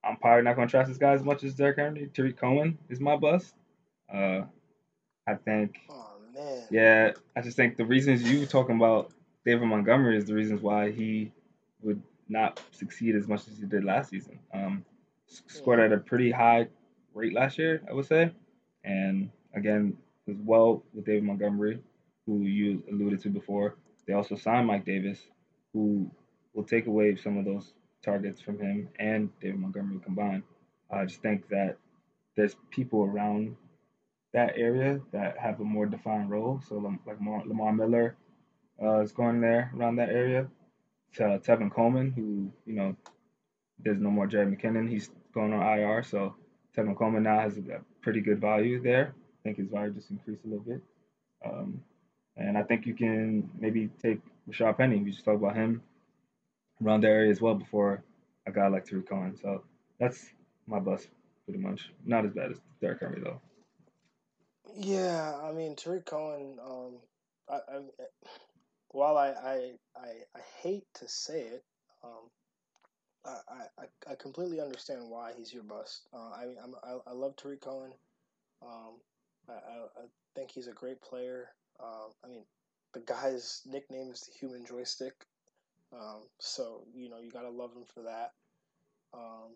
[0.05, 2.11] I'm probably not going to trust this guy as much as Derrick Henry.
[2.13, 3.55] Tarik Cohen is my bust.
[4.13, 4.43] Uh,
[5.27, 5.81] I think.
[5.91, 6.63] Oh man.
[6.71, 9.13] Yeah, I just think the reasons you were talking about
[9.45, 11.33] David Montgomery is the reasons why he
[11.83, 14.39] would not succeed as much as he did last season.
[14.53, 14.85] Um,
[15.27, 16.69] scored at a pretty high
[17.15, 18.33] rate last year, I would say,
[18.85, 19.97] and again,
[20.29, 21.81] as well with David Montgomery,
[22.27, 23.77] who you alluded to before.
[24.07, 25.21] They also signed Mike Davis,
[25.73, 26.11] who
[26.55, 27.73] will take away some of those
[28.05, 30.43] targets from him and David Montgomery combined.
[30.91, 31.77] I just think that
[32.37, 33.57] there's people around
[34.33, 36.61] that area that have a more defined role.
[36.69, 38.17] So like Lamar Miller
[38.83, 40.47] uh, is going there around that area.
[41.15, 42.95] To Tevin Coleman, who you know,
[43.79, 44.91] there's no more Jerick McKinnon.
[44.91, 46.35] He's going on IR, so
[46.77, 49.15] Tevin Coleman now has a pretty good value there.
[49.47, 50.81] Think his value just increased a little bit.
[51.45, 51.81] Um,
[52.37, 54.19] and I think you can maybe take
[54.51, 54.97] Rashad Penny.
[54.97, 55.83] We just talked about him
[56.85, 58.03] around that area as well before
[58.45, 59.37] a guy like Tarik Cohen.
[59.41, 59.63] So
[60.01, 60.31] that's
[60.67, 61.07] my bust
[61.45, 61.93] pretty much.
[62.05, 63.41] Not as bad as Derrick Henry though.
[64.75, 66.59] Yeah, I mean Tarik Cohen.
[66.61, 66.97] Um,
[67.49, 67.81] I, I,
[68.89, 71.63] while I, I, I I hate to say it,
[72.03, 72.31] um,
[73.25, 76.09] I, I I completely understand why he's your bust.
[76.13, 77.93] Uh, I mean, I'm, I I love Tarik Cohen.
[78.61, 78.95] Um,
[79.49, 81.49] I, I, I think he's a great player.
[81.83, 82.45] Um, I mean,
[82.95, 85.15] the guy's nickname is the Human Joystick.
[85.93, 88.31] Um, so you know you gotta love him for that.
[89.15, 89.55] Um,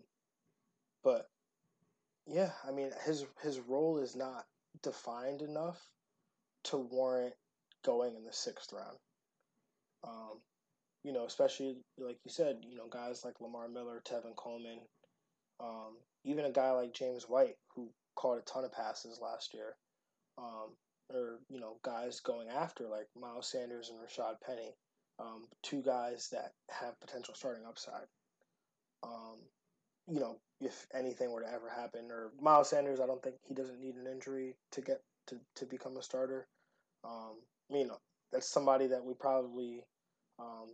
[1.02, 1.26] but
[2.26, 4.44] yeah, I mean his his role is not
[4.82, 5.80] defined enough
[6.64, 7.34] to warrant
[7.84, 8.96] going in the sixth round.
[10.04, 10.40] Um,
[11.02, 14.80] you know, especially like you said, you know, guys like Lamar Miller, Tevin Coleman,
[15.58, 17.56] um, even a guy like James White
[18.16, 19.76] caught a ton of passes last year,
[20.38, 20.76] um,
[21.12, 24.74] or you know, guys going after like Miles Sanders and Rashad Penny,
[25.18, 28.06] um, two guys that have potential starting upside.
[29.02, 29.38] Um,
[30.08, 33.54] you know, if anything were to ever happen, or Miles Sanders, I don't think he
[33.54, 36.46] doesn't need an injury to get to, to become a starter.
[37.04, 37.36] Um,
[37.70, 37.98] you know,
[38.32, 39.84] that's somebody that we probably,
[40.38, 40.68] um,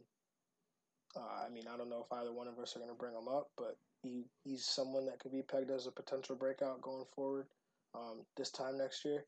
[1.16, 3.14] uh, I mean, I don't know if either one of us are going to bring
[3.14, 3.76] him up, but
[4.06, 7.46] he, he's someone that could be pegged as a potential breakout going forward
[7.94, 9.24] um, this time next year.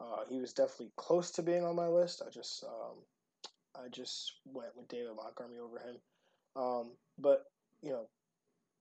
[0.00, 2.22] Uh, he was definitely close to being on my list.
[2.26, 2.96] I just, um,
[3.74, 5.96] I just went with David Montgomery over him.
[6.56, 7.44] Um, but
[7.82, 8.08] you know,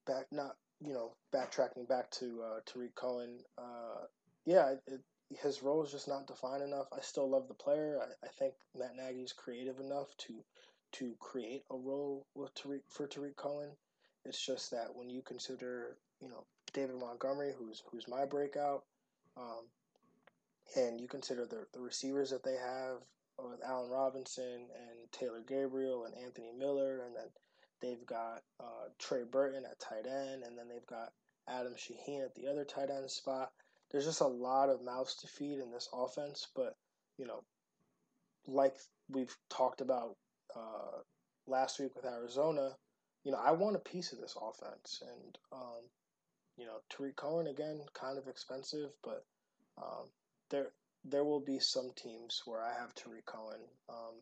[0.07, 3.39] back not you know backtracking back to uh, Tarik Cohen.
[3.57, 4.05] Uh,
[4.45, 5.01] yeah, it,
[5.41, 6.87] his role is just not defined enough.
[6.95, 7.99] I still love the player.
[8.01, 10.43] I, I think Matt Nagy's creative enough to
[10.93, 13.71] to create a role with Tarik for Tarik Cohen.
[14.25, 18.83] It's just that when you consider you know David Montgomery, who's who's my breakout,
[19.37, 19.65] um,
[20.75, 22.97] and you consider the the receivers that they have
[23.37, 27.29] with Allen Robinson and Taylor Gabriel and Anthony Miller, and then
[27.81, 31.11] they've got uh, Trey Burton at tight end, and then they've got
[31.47, 33.51] Adam Shaheen at the other tight end spot.
[33.91, 36.75] There's just a lot of mouths to feed in this offense, but
[37.17, 37.43] you know,
[38.47, 38.75] like
[39.09, 40.15] we've talked about
[40.55, 40.99] uh,
[41.47, 42.71] last week with Arizona,
[43.25, 45.81] you know, I want a piece of this offense, and um,
[46.57, 49.25] you know, Tarik Cohen again, kind of expensive, but
[49.77, 50.05] um,
[50.49, 50.67] there
[51.03, 53.59] there will be some teams where I have Tarik Cohen
[53.89, 54.15] um,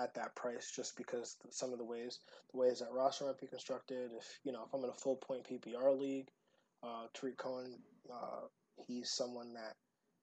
[0.00, 2.20] at that price just because some of the ways
[2.52, 4.10] the ways that roster might be constructed.
[4.16, 6.28] If you know if I'm in a full point PPR league,
[6.82, 7.74] uh, Tarik Cohen,
[8.12, 8.46] uh,
[8.86, 9.74] he's someone that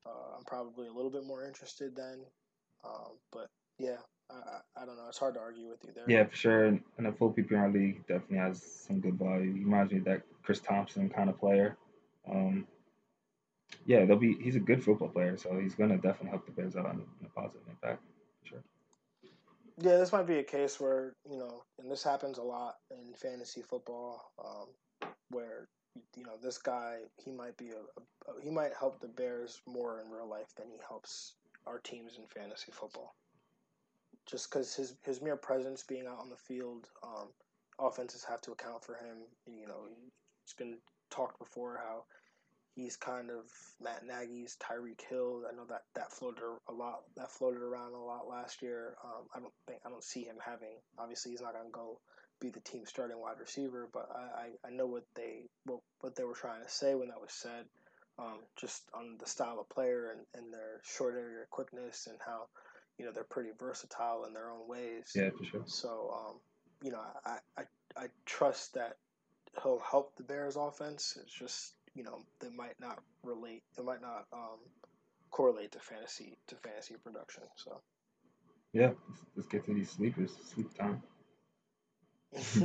[0.05, 2.23] uh, I'm probably a little bit more interested than.
[2.83, 3.47] Um, but
[3.79, 3.97] yeah,
[4.31, 5.05] I, I don't know.
[5.09, 6.05] It's hard to argue with you there.
[6.07, 6.65] Yeah, for sure.
[6.65, 9.53] In a full PPR league, definitely has some good value.
[9.53, 11.77] He reminds me of that Chris Thompson kind of player.
[12.29, 12.67] Um,
[13.85, 14.37] yeah, they'll be.
[14.41, 17.29] He's a good football player, so he's gonna definitely help the Bears out in a
[17.39, 18.01] positive impact.
[18.41, 18.63] For Sure.
[19.77, 23.13] Yeah, this might be a case where you know, and this happens a lot in
[23.13, 25.67] fantasy football, um, where
[26.15, 30.01] you know this guy he might be a, a, he might help the Bears more
[30.01, 33.15] in real life than he helps our teams in fantasy football.
[34.29, 37.27] Just because his his mere presence being out on the field, um,
[37.79, 39.17] offenses have to account for him.
[39.47, 39.87] You know,
[40.43, 40.77] it's been
[41.09, 42.03] talked before how
[42.75, 43.43] he's kind of
[43.81, 45.43] Matt Nagy's Tyreek Hill.
[45.51, 47.01] I know that that floated a lot.
[47.15, 48.95] That floated around a lot last year.
[49.03, 50.77] Um, I don't think I don't see him having.
[50.97, 51.99] Obviously, he's not going to go
[52.39, 54.19] be the team starting wide receiver, but I,
[54.65, 57.33] I, I know what they what, what they were trying to say when that was
[57.33, 57.65] said.
[58.19, 62.47] Um, just on the style of player and, and their short area quickness and how
[63.01, 65.11] you know they're pretty versatile in their own ways.
[65.15, 65.63] Yeah, for sure.
[65.65, 66.35] So um,
[66.83, 67.63] you know I, I
[67.97, 68.97] I trust that
[69.61, 71.17] he'll help the Bears offense.
[71.19, 74.59] It's just you know they might not relate it might not um,
[75.29, 77.81] correlate to fantasy to fantasy production so
[78.73, 81.01] yeah let's, let's get to these sleepers sleep time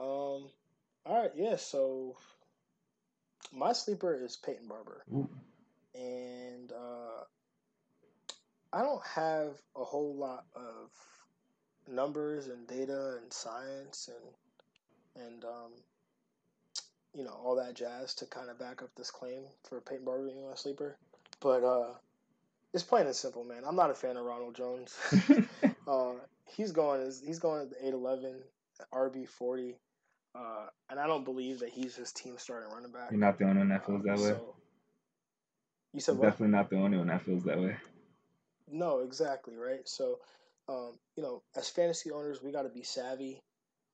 [0.00, 0.48] um
[1.04, 2.16] all right yeah so
[3.52, 5.28] my sleeper is peyton barber Ooh.
[5.94, 7.24] and uh,
[8.72, 10.90] i don't have a whole lot of
[11.88, 15.72] numbers and data and science and and um,
[17.14, 20.28] you know, all that jazz to kind of back up this claim for Peyton Barber
[20.28, 20.96] being a sleeper.
[21.40, 21.94] But uh,
[22.72, 23.62] it's plain and simple, man.
[23.66, 24.96] I'm not a fan of Ronald Jones.
[25.88, 26.12] uh,
[26.46, 28.36] he's going he's going to eight eleven,
[28.92, 29.76] RB forty,
[30.34, 33.10] uh, and I don't believe that he's his team starting running back.
[33.10, 34.30] You're not the only one that feels that way.
[34.30, 34.54] So,
[35.92, 36.30] you said what?
[36.30, 37.76] Definitely not the only one that feels that way.
[38.72, 39.86] No, exactly right.
[39.86, 40.18] So,
[40.68, 43.42] um, you know, as fantasy owners, we got to be savvy.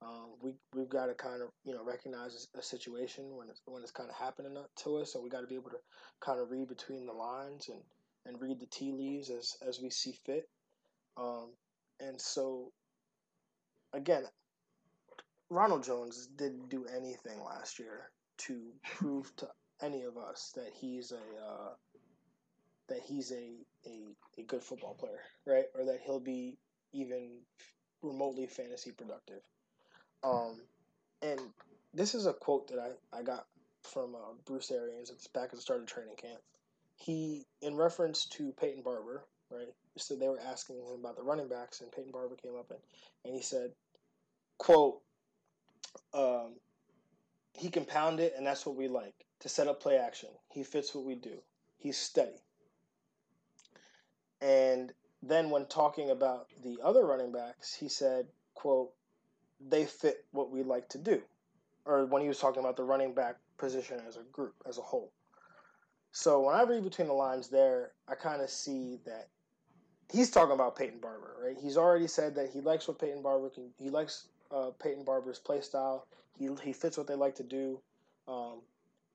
[0.01, 3.83] Um, we we've got to kind of you know recognize a situation when it's when
[3.83, 5.81] it's kind of happening to us, and we got to be able to
[6.21, 7.81] kind of read between the lines and
[8.25, 10.49] and read the tea leaves as as we see fit.
[11.17, 11.49] Um,
[11.99, 12.71] and so,
[13.93, 14.23] again,
[15.51, 18.11] Ronald Jones didn't do anything last year
[18.47, 19.49] to prove to
[19.83, 21.71] any of us that he's a uh,
[22.89, 25.67] that he's a, a a good football player, right?
[25.75, 26.59] Or that he'll be
[26.93, 27.41] even
[28.03, 29.41] remotely fantasy productive.
[30.23, 30.61] Um,
[31.23, 31.41] and
[31.95, 33.47] this is a quote that I, I got
[33.83, 35.11] from uh, Bruce Arians.
[35.35, 36.41] Back at the start of training camp.
[36.97, 39.69] He, in reference to Peyton Barber, right?
[39.97, 42.81] So they were asking him about the running backs, and Peyton Barber came up and,
[43.25, 43.71] and he said,
[44.59, 45.01] "quote
[46.13, 46.55] um,
[47.53, 50.31] He can pound it, and that's what we like to set up play action.
[50.49, 51.39] He fits what we do.
[51.79, 52.43] He's steady."
[54.41, 58.93] And then when talking about the other running backs, he said, "quote
[59.61, 61.23] they fit what we like to do.
[61.85, 64.83] Or when he was talking about the running back position as a group, as a
[64.83, 65.13] whole.
[66.13, 69.29] So when I read between the lines there, I kind of see that
[70.11, 71.57] he's talking about Peyton Barber, right?
[71.61, 73.71] He's already said that he likes what Peyton Barber can.
[73.79, 76.07] He likes uh, Peyton Barber's play style.
[76.39, 77.81] He he fits what they like to do,
[78.27, 78.61] um,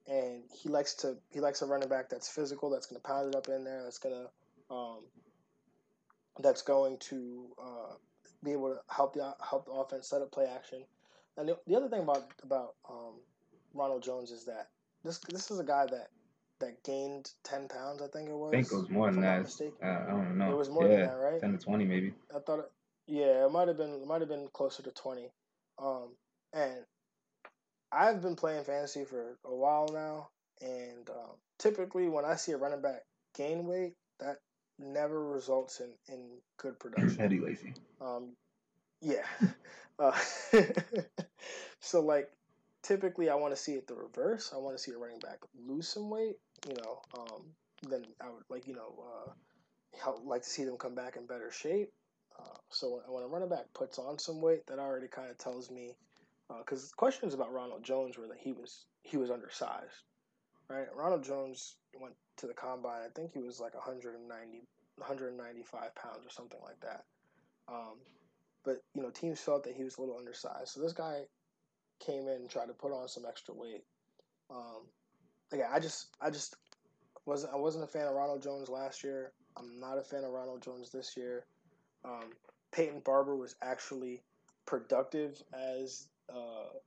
[0.08, 3.34] and he likes to he likes a running back that's physical, that's going to pound
[3.34, 4.30] it up in there, that's going to
[4.74, 4.98] um,
[6.40, 7.94] that's going to uh,
[8.44, 10.84] be able to help the help the offense set up play action.
[11.38, 13.14] And the, the other thing about about um,
[13.74, 14.70] Ronald Jones is that
[15.04, 16.10] this this is a guy that
[16.60, 18.02] that gained ten pounds.
[18.02, 18.54] I think it was.
[18.54, 19.46] I think it was more than that.
[19.82, 20.52] Uh, I don't know.
[20.52, 21.40] It was more yeah, than that, right?
[21.40, 22.14] Ten to twenty, maybe.
[22.36, 22.60] I thought.
[22.60, 22.72] It,
[23.06, 24.02] yeah, it might have been.
[24.02, 25.30] It might have been closer to twenty.
[25.82, 26.10] Um,
[26.54, 26.86] and
[27.92, 30.30] I've been playing fantasy for a while now,
[30.62, 33.02] and um, typically when I see a running back
[33.36, 34.38] gain weight, that
[34.80, 37.20] never results in, in good production.
[37.22, 37.74] Eddie Lacy.
[38.02, 38.36] Um,
[39.02, 39.26] yeah.
[40.00, 40.18] Uh,
[41.80, 42.28] so like
[42.82, 44.52] typically I want to see it the reverse.
[44.54, 46.38] I want to see a running back lose some weight.
[46.68, 47.44] You know, um,
[47.88, 49.32] then I would like you know uh,
[50.00, 51.92] help, like to see them come back in better shape.
[52.40, 55.38] Uh, so when, when a running back puts on some weight, that already kind of
[55.38, 55.92] tells me
[56.60, 60.04] because uh, questions about Ronald Jones were that he was he was undersized,
[60.74, 60.88] right?
[60.96, 63.02] Ronald Jones went to the combine.
[63.06, 64.18] I think he was like 190,
[64.98, 67.04] 195 pounds or something like that.
[67.68, 67.98] Um,
[68.64, 70.70] but you know, teams felt that he was a little undersized.
[70.70, 71.22] So this guy
[72.00, 73.84] came in and tried to put on some extra weight.
[74.50, 74.88] Um,
[75.52, 76.56] again, I just, I just
[77.26, 79.32] wasn't, I wasn't a fan of Ronald Jones last year.
[79.58, 81.46] I'm not a fan of Ronald Jones this year.
[82.04, 82.32] Um,
[82.72, 84.22] Peyton Barber was actually
[84.66, 86.78] productive as uh,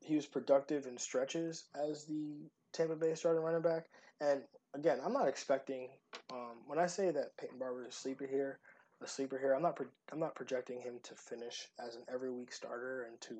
[0.00, 3.86] he was productive in stretches as the Tampa Bay starting running back.
[4.20, 4.42] And
[4.74, 5.88] again, I'm not expecting
[6.30, 8.58] um, when I say that Peyton Barber is a sleeper here,
[9.02, 9.54] a sleeper here.
[9.54, 13.20] I'm not pro- I'm not projecting him to finish as an every week starter and
[13.22, 13.36] to,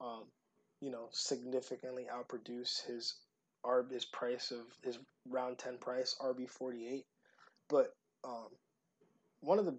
[0.00, 0.24] um,
[0.80, 3.14] you know, significantly outproduce his
[3.64, 7.06] RB his price of his round ten price RB forty eight.
[7.68, 8.48] But um,
[9.40, 9.76] one of the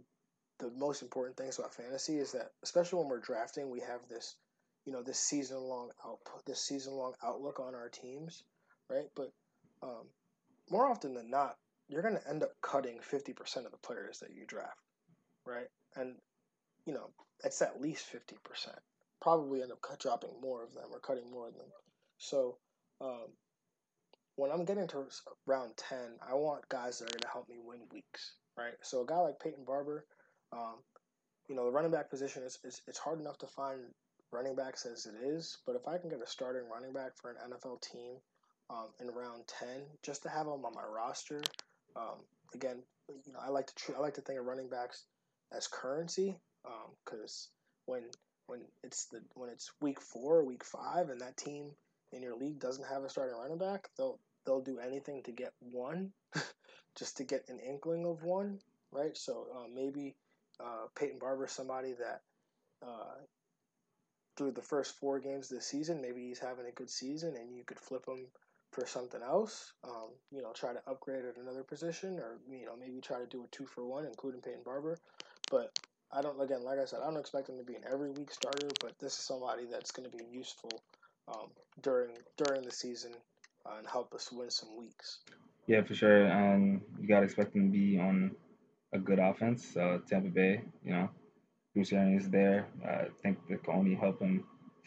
[0.60, 4.36] the most important things about fantasy is that especially when we're drafting, we have this,
[4.86, 8.43] you know, this season long output, this season long outlook on our teams,
[8.90, 9.08] right?
[9.16, 9.32] But
[9.82, 10.08] um,
[10.70, 11.56] more often than not,
[11.88, 14.80] you're going to end up cutting 50% of the players that you draft,
[15.46, 15.68] right?
[15.96, 16.16] And,
[16.86, 17.10] you know,
[17.44, 18.38] it's at least 50%.
[19.22, 21.68] Probably end up cut, dropping more of them or cutting more of them.
[22.18, 22.58] So,
[23.02, 23.28] um,
[24.36, 25.06] when I'm getting to
[25.46, 28.74] round 10, I want guys that are going to help me win weeks, right?
[28.82, 30.06] So, a guy like Peyton Barber,
[30.52, 30.78] um,
[31.48, 33.80] you know, the running back position is, is it's hard enough to find
[34.32, 37.30] running backs as it is, but if I can get a starting running back for
[37.30, 38.16] an NFL team
[38.70, 41.41] um, in round ten, just to have them on my roster.
[41.95, 42.20] Um,
[42.53, 42.84] again,
[43.26, 45.05] you know, I like to tr- I like to think of running backs
[45.55, 46.38] as currency
[47.05, 48.03] because um, when
[48.47, 51.72] when it's the when it's week four or week five and that team
[52.11, 55.53] in your league doesn't have a starting running back, they'll they'll do anything to get
[55.59, 56.11] one,
[56.97, 58.59] just to get an inkling of one,
[58.91, 59.18] right?
[59.18, 60.16] So uh, maybe
[60.59, 62.22] uh, Peyton Barber, somebody that
[62.86, 63.16] uh,
[64.36, 67.64] through the first four games the season, maybe he's having a good season, and you
[67.64, 68.28] could flip him
[68.74, 69.74] for something else.
[69.84, 73.28] Um, you know, try to upgrade at another position, or you know, maybe try to
[73.28, 74.97] do a two for one, including Peyton Barber.
[75.51, 75.71] But
[76.11, 76.39] I don't.
[76.41, 78.93] Again, like I said, I don't expect him to be an every week starter, but
[78.99, 80.71] this is somebody that's going to be useful
[81.28, 81.49] um,
[81.82, 83.11] during during the season
[83.65, 85.19] uh, and help us win some weeks.
[85.67, 86.26] Yeah, for sure.
[86.26, 88.36] And you got to expect him to be on
[88.93, 89.76] a good offense.
[89.78, 91.09] Uh, Tampa Bay, you know,
[91.74, 92.67] Bruce Arians there.
[92.86, 94.43] I think that can only help him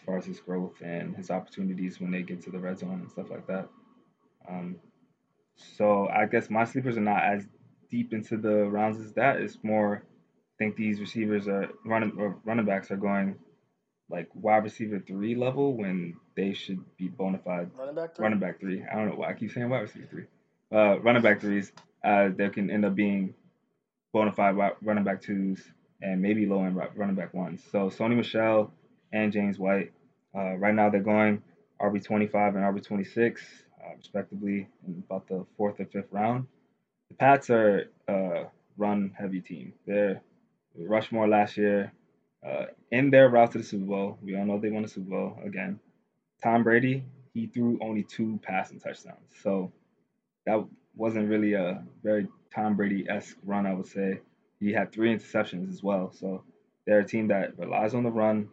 [0.07, 3.11] far as his growth and his opportunities when they get to the red zone and
[3.11, 3.69] stuff like that.
[4.49, 4.77] Um,
[5.57, 7.47] so I guess my sleepers are not as
[7.91, 9.37] deep into the rounds as that.
[9.37, 13.37] It's more I think these receivers are running or running backs are going
[14.09, 18.23] like wide receiver three level when they should be bona fide Running back three.
[18.23, 18.85] running back three.
[18.91, 20.25] I don't know why I keep saying wide receiver three.
[20.73, 21.73] Uh, running back threes
[22.05, 23.35] uh, that can end up being
[24.13, 25.63] bona fide running back twos
[26.03, 27.63] and maybe low end running back ones.
[27.73, 28.73] So Sony Michel
[29.13, 29.93] and James White.
[30.37, 31.43] Uh, right now they're going
[31.81, 33.43] RB 25 and RB 26
[33.85, 36.47] uh, respectively in about the fourth or fifth round.
[37.09, 38.45] The Pats are a
[38.77, 39.73] run heavy team.
[39.87, 40.21] They're
[40.79, 41.93] Rushmore last year.
[42.47, 45.11] Uh, in their route to the Super Bowl, we all know they won the Super
[45.11, 45.81] Bowl again.
[46.43, 49.33] Tom Brady, he threw only two passing touchdowns.
[49.43, 49.73] So
[50.45, 50.65] that
[50.95, 54.21] wasn't really a very Tom Brady esque run, I would say.
[54.61, 56.13] He had three interceptions as well.
[56.13, 56.45] So
[56.87, 58.49] they're a team that relies on the run.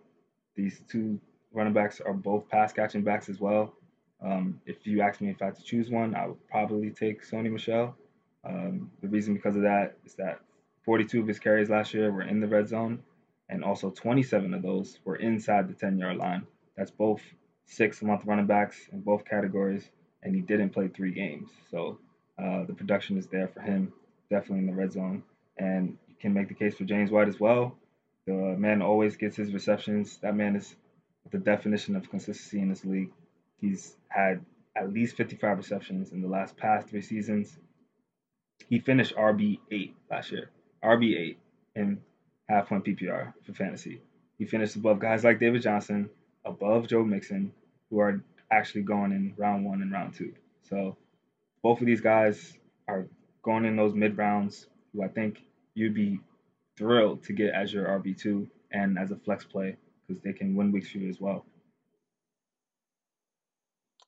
[0.56, 1.20] These two
[1.54, 3.74] running backs are both pass catching backs as well.
[4.22, 7.28] Um, if you ask me if I had to choose one, I would probably take
[7.28, 7.96] Sony Michel.
[8.46, 10.40] Um, the reason because of that is that
[10.86, 13.04] 42 of his carries last year were in the red zone,
[13.50, 16.46] and also 27 of those were inside the 10 yard line.
[16.76, 17.22] That's both
[17.66, 19.90] six month running backs in both categories,
[20.24, 21.50] and he didn't play three games.
[21.70, 22.00] So
[22.42, 23.94] uh, the production is there for him,
[24.30, 25.24] definitely in the red zone.
[25.58, 27.78] And you can make the case for James White as well.
[28.26, 30.18] The man always gets his receptions.
[30.18, 30.76] That man is
[31.34, 33.12] the definition of consistency in this league.
[33.60, 34.46] He's had
[34.78, 37.58] at least 55 receptions in the last past three seasons.
[38.70, 40.52] He finished RB8 last year.
[40.84, 41.36] RB8
[41.76, 42.00] in
[42.48, 44.00] half point PPR for fantasy.
[44.38, 46.10] He finished above guys like David Johnson,
[46.46, 47.52] above Joe Mixon,
[47.90, 50.34] who are actually going in round one and round two.
[50.70, 50.98] So
[51.64, 52.54] both of these guys
[52.88, 53.08] are
[53.42, 55.42] going in those mid rounds, who I think
[55.74, 56.20] you'd be
[56.78, 59.78] thrilled to get as your RB2 and as a flex play
[60.14, 61.46] because they can win weeks for you as well.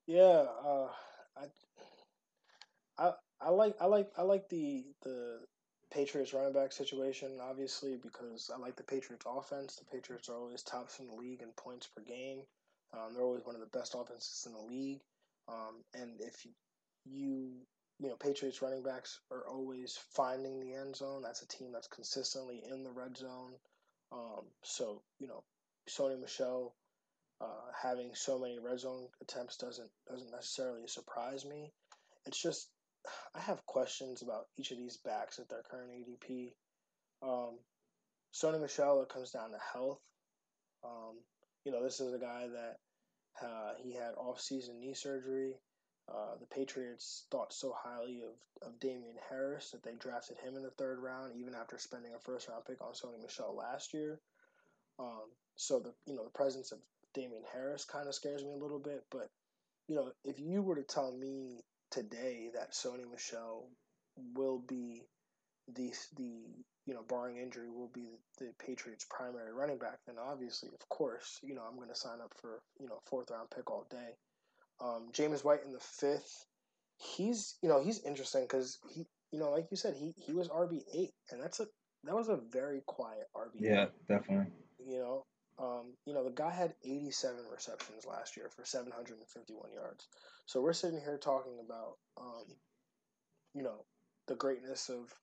[0.07, 0.89] Yeah, uh,
[1.35, 1.45] I,
[2.97, 5.39] I, I like, I like, I like the the
[5.91, 9.77] Patriots running back situation, obviously, because I like the Patriots offense.
[9.77, 12.41] The Patriots are always tops in the league in points per game.
[12.93, 15.01] Um, they're always one of the best offenses in the league.
[15.47, 16.51] Um, and if you,
[17.05, 17.51] you,
[17.99, 21.21] you know, Patriots running backs are always finding the end zone.
[21.21, 23.53] That's a team that's consistently in the red zone.
[24.11, 25.43] Um, so, you know,
[25.89, 26.75] Sony Michel
[27.41, 31.71] uh, having so many red zone attempts doesn't doesn't necessarily surprise me.
[32.25, 32.69] It's just
[33.35, 36.53] I have questions about each of these backs at their current ADP.
[37.21, 37.59] Um,
[38.33, 40.01] Sony Michel, it comes down to health.
[40.83, 41.17] Um,
[41.63, 45.53] you know, this is a guy that uh, he had off-season knee surgery.
[46.07, 50.63] Uh, the Patriots thought so highly of, of Damien Harris that they drafted him in
[50.63, 54.19] the third round, even after spending a first-round pick on Sony Michel last year.
[54.99, 56.79] Um, so the you know the presence of
[57.13, 59.03] Damien Harris kind of scares me a little bit.
[59.11, 59.29] But
[59.87, 63.67] you know, if you were to tell me today that Sony Michel
[64.35, 65.03] will be
[65.73, 66.31] the the
[66.85, 71.39] you know barring injury will be the Patriots' primary running back, then obviously, of course,
[71.43, 74.15] you know I'm going to sign up for you know fourth round pick all day.
[74.81, 76.45] Um, James White in the fifth,
[76.97, 80.49] he's you know he's interesting because he you know like you said he he was
[80.49, 81.65] RB eight and that's a
[82.03, 83.55] that was a very quiet RB.
[83.59, 84.51] Yeah, definitely.
[84.85, 85.25] You know,
[85.57, 90.07] um, you know, the guy had 87 receptions last year for 751 yards.
[90.45, 92.45] So we're sitting here talking about, um,
[93.53, 93.85] you know,
[94.27, 95.13] the greatness of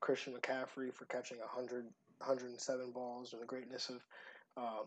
[0.00, 1.84] Christian McCaffrey for catching 100,
[2.18, 4.04] 107 balls, or the greatness of
[4.56, 4.86] um,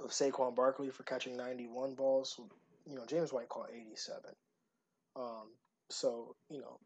[0.00, 2.38] of Saquon Barkley for catching 91 balls.
[2.86, 4.20] You know, James White caught 87.
[5.16, 5.48] Um,
[5.90, 6.78] so you know,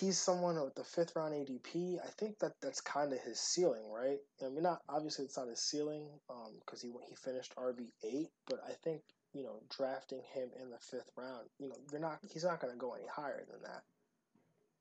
[0.00, 1.98] he's someone with the fifth round ADP.
[2.02, 4.18] I think that that's kind of his ceiling, right?
[4.44, 6.08] I mean, not obviously it's not his ceiling
[6.60, 9.02] because um, he he finished RB eight, but I think
[9.32, 12.72] you know drafting him in the fifth round, you know, they're not he's not going
[12.72, 13.82] to go any higher than that,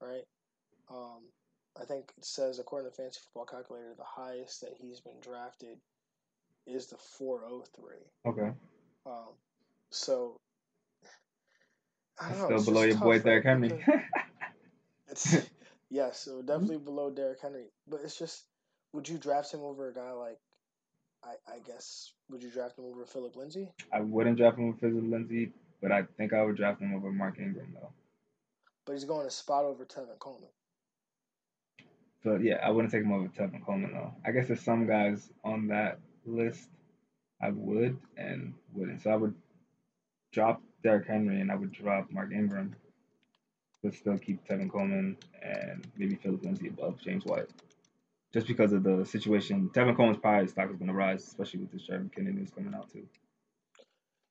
[0.01, 0.23] right?
[0.89, 1.23] Um,
[1.79, 5.19] I think it says according to the Fantasy Football Calculator, the highest that he's been
[5.21, 5.77] drafted
[6.65, 8.05] is the four oh three.
[8.25, 8.51] Okay.
[9.05, 9.33] Um,
[9.91, 10.37] so
[12.19, 12.59] I don't know.
[12.59, 13.83] Still below your boy Derrick Henry.
[15.89, 16.47] Yes, so mm-hmm.
[16.47, 17.65] definitely below Derrick Henry.
[17.87, 18.43] But it's just,
[18.93, 20.39] would you draft him over a guy like,
[21.23, 23.71] I, I guess, would you draft him over Philip Lindsay?
[23.91, 25.51] I wouldn't draft him over Philip Lindsay,
[25.81, 27.89] but I think I would draft him over Mark Ingram though.
[28.85, 30.49] But he's going a spot over Tevin Coleman.
[32.23, 34.13] So yeah, I wouldn't take him over Tevin Coleman though.
[34.25, 36.69] I guess there's some guys on that list
[37.41, 39.01] I would and wouldn't.
[39.03, 39.33] So I would
[40.31, 42.75] drop Derrick Henry, and I would drop Mark Ingram,
[43.85, 47.49] but still keep Tevin Coleman and maybe Philip Lindsay above James White.
[48.33, 51.71] Just because of the situation, Tevin Coleman's probably stock is going to rise, especially with
[51.71, 53.05] this Jerick McKinnon news coming out too.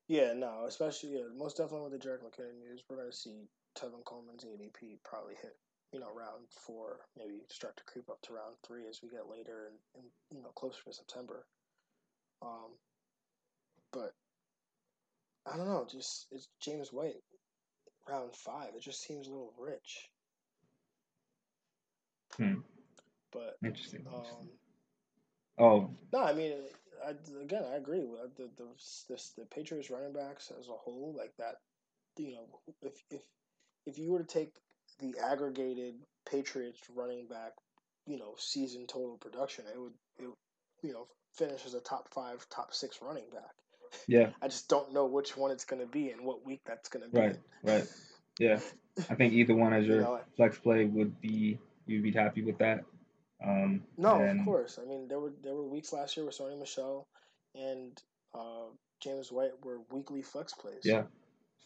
[0.09, 3.47] Yeah, no, especially yeah, most definitely with the Jerick McKinnon news, we're going to see
[3.79, 5.57] Tevin Coleman's ADP probably hit
[5.93, 9.31] you know round four, maybe start to creep up to round three as we get
[9.31, 11.47] later and, and you know closer to September.
[12.43, 12.75] Um,
[13.93, 14.13] but
[15.47, 17.23] I don't know, just it's James White
[18.09, 18.71] round five.
[18.77, 20.09] It just seems a little rich.
[22.37, 22.61] Hmm.
[23.33, 24.07] But interesting.
[24.13, 24.49] Um,
[25.59, 26.53] oh no, I mean,
[27.05, 27.11] I,
[27.43, 28.69] again, I agree with the the
[29.09, 31.57] this, the Patriots running backs as a whole, like that.
[32.17, 33.23] You know, if if
[33.87, 34.55] if you were to take
[35.01, 35.95] the aggregated
[36.31, 37.53] Patriots running back,
[38.07, 40.29] you know, season total production, it would, it,
[40.83, 43.55] you know, finish as a top five, top six running back.
[44.07, 44.31] Yeah.
[44.43, 47.05] I just don't know which one it's going to be and what week that's going
[47.05, 47.21] to be.
[47.21, 47.37] Right.
[47.63, 47.87] Right.
[48.39, 48.61] Yeah.
[49.11, 52.43] I think either one as your you know, flex play would be you'd be happy
[52.43, 52.85] with that.
[53.45, 54.41] Um, no, and...
[54.41, 54.79] of course.
[54.81, 57.07] I mean, there were there were weeks last year with Sony Michel
[57.55, 58.01] and
[58.35, 58.67] uh,
[59.01, 60.83] James White were weekly flex plays.
[60.85, 61.03] Yeah,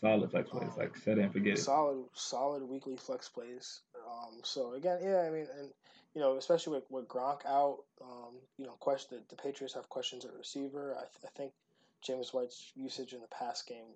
[0.01, 1.61] solid flex plays, um, like set and forget it.
[1.61, 3.81] Solid, solid weekly flex plays.
[4.07, 5.71] Um, so again, yeah, I mean, and
[6.15, 9.89] you know, especially with, with Gronk out, um, you know, question the, the Patriots have
[9.89, 10.95] questions at receiver.
[10.97, 11.53] I, th- I think
[12.03, 13.87] James White's usage in the pass game,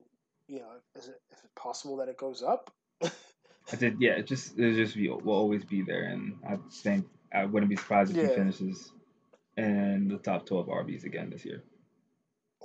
[0.49, 2.73] you know, is it, is it possible that it goes up?
[3.03, 4.13] I did, yeah.
[4.13, 7.77] It just it just be, will always be there, and I think I wouldn't be
[7.77, 8.29] surprised if yeah.
[8.29, 8.93] he finishes
[9.57, 11.63] in the top twelve RBs again this year.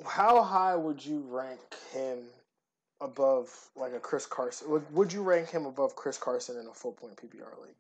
[0.06, 1.60] How high would you rank
[1.94, 2.20] him
[3.02, 4.70] above like a Chris Carson?
[4.72, 7.76] Would, would you rank him above Chris Carson in a full point PPR league?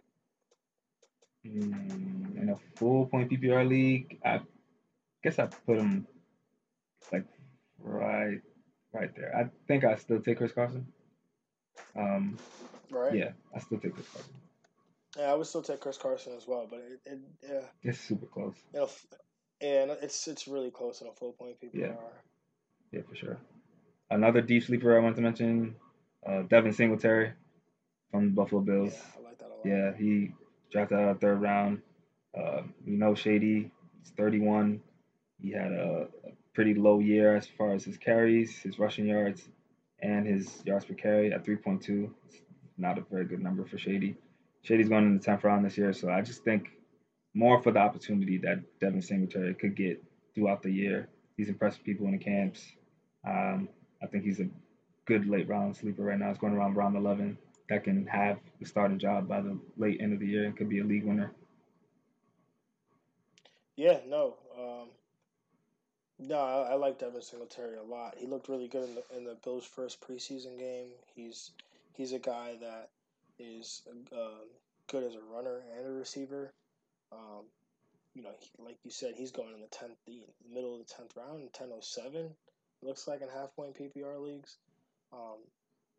[1.45, 4.41] Mm, in a full point PPR league, I
[5.23, 6.07] guess I put him
[7.81, 8.39] right,
[8.93, 9.35] right there.
[9.35, 10.87] I think I still take Chris Carson.
[11.95, 12.37] Um,
[12.91, 13.15] right.
[13.15, 14.33] Yeah, I still take Chris Carson.
[15.17, 18.27] Yeah, I would still take Chris Carson as well, but it, it yeah, it's super
[18.27, 18.55] close.
[18.73, 18.91] It'll,
[19.61, 21.69] and it's it's really close in a full point PPR.
[21.73, 21.93] Yeah,
[22.91, 23.37] yeah, for sure.
[24.09, 25.75] Another deep sleeper I want to mention,
[26.25, 27.33] uh, Devin Singletary
[28.11, 28.93] from the Buffalo Bills.
[28.93, 29.65] Yeah, I like that a lot.
[29.65, 30.31] Yeah, he
[30.71, 31.81] drafted out of third round.
[32.37, 34.81] Uh, you know, Shady, he's 31.
[35.41, 39.47] He had a, a, pretty low year as far as his carries, his rushing yards,
[40.01, 42.09] and his yards per carry at 3.2.
[42.25, 42.41] It's
[42.79, 44.15] not a very good number for Shady.
[44.63, 46.69] Shady's going in the 10th round this year, so I just think
[47.35, 50.03] more for the opportunity that Devin Singletary could get
[50.33, 51.09] throughout the year.
[51.37, 52.65] He's impressed people in the camps.
[53.23, 53.69] Um,
[54.01, 54.49] I think he's a
[55.05, 56.29] good late round sleeper right now.
[56.29, 57.37] He's going around round 11
[57.69, 60.69] that can have the starting job by the late end of the year and could
[60.69, 61.29] be a league winner.
[63.75, 64.37] Yeah, no.
[64.59, 64.87] Um,
[66.19, 68.15] no, I, I, like Devin Singletary a lot.
[68.17, 70.87] He looked really good in the, in the Bills' first preseason game.
[71.15, 71.51] He's
[71.93, 72.89] he's a guy that
[73.39, 74.43] is uh,
[74.89, 76.51] good as a runner and a receiver.
[77.11, 77.45] Um,
[78.15, 80.93] you know, he, like you said, he's going in the tenth, the middle of the
[80.93, 82.31] tenth round, ten oh seven
[82.81, 84.57] looks like in half point PPR leagues.
[85.13, 85.37] Um,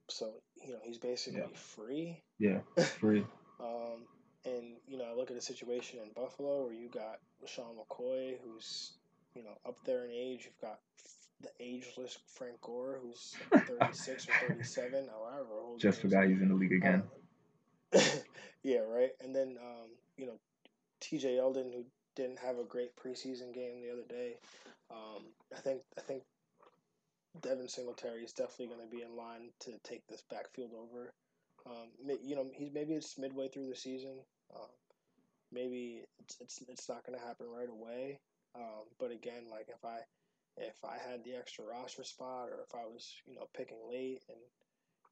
[0.08, 0.30] so
[0.64, 1.46] you know he's basically yeah.
[1.54, 2.22] free.
[2.38, 2.58] Yeah,
[2.98, 3.24] free.
[3.60, 4.06] um,
[4.44, 8.36] and you know, I look at the situation in Buffalo where you got LeSean McCoy,
[8.44, 8.92] who's
[9.38, 10.42] you know up there in age.
[10.44, 10.80] You've got
[11.40, 13.36] the ageless Frank Gore, who's
[13.78, 15.80] 36 or 37, however old.
[15.80, 17.04] Just forgot he's in the league again.
[17.94, 18.00] Um,
[18.62, 19.12] yeah, right.
[19.22, 20.38] And then um, you know,
[21.00, 21.36] T.J.
[21.36, 21.84] Yeldon, who
[22.16, 24.34] didn't have a great preseason game the other day.
[24.90, 25.22] Um,
[25.56, 26.24] I think I think
[27.40, 31.12] Devin Singletary is definitely going to be in line to take this backfield over.
[31.66, 31.88] Um,
[32.24, 34.16] you know, he's maybe it's midway through the season.
[34.54, 34.68] Um,
[35.52, 38.18] maybe it's it's it's not going to happen right away.
[38.54, 39.98] Um, but again, like if I
[40.56, 44.22] if I had the extra roster spot, or if I was you know picking late
[44.28, 44.38] and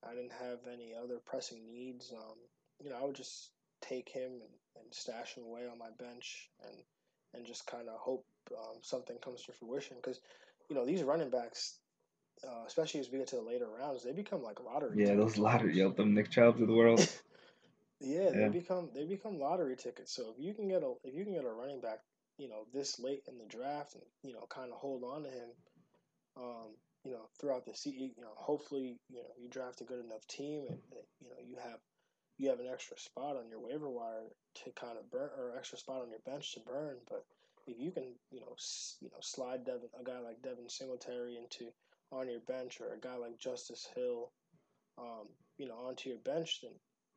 [0.04, 2.36] I didn't have any other pressing needs, um,
[2.82, 3.50] you know, I would just
[3.82, 6.76] take him and, and stash him away on my bench and
[7.34, 10.20] and just kind of hope um, something comes to fruition because
[10.68, 11.78] you know these running backs
[12.44, 15.06] uh, especially as we get to the later rounds, they become like lottery.
[15.06, 17.00] Yeah, those lottery, yep, them Nick Chubbs of the world.
[18.00, 20.14] yeah, yeah, they become they become lottery tickets.
[20.14, 22.00] So if you can get a if you can get a running back,
[22.38, 25.30] you know, this late in the draft, and you know, kind of hold on to
[25.30, 25.50] him,
[26.36, 30.04] um, you know, throughout the season, you know, hopefully, you know, you draft a good
[30.04, 30.78] enough team, and
[31.20, 31.78] you know, you have
[32.38, 34.28] you have an extra spot on your waiver wire
[34.64, 36.96] to kind of burn, or extra spot on your bench to burn.
[37.08, 37.24] But
[37.66, 41.36] if you can, you know, s- you know, slide Devin, a guy like Devin Singletary
[41.36, 41.72] into
[42.12, 44.30] on your bench or a guy like Justice Hill,
[44.98, 45.28] um,
[45.58, 46.72] you know, onto your bench, then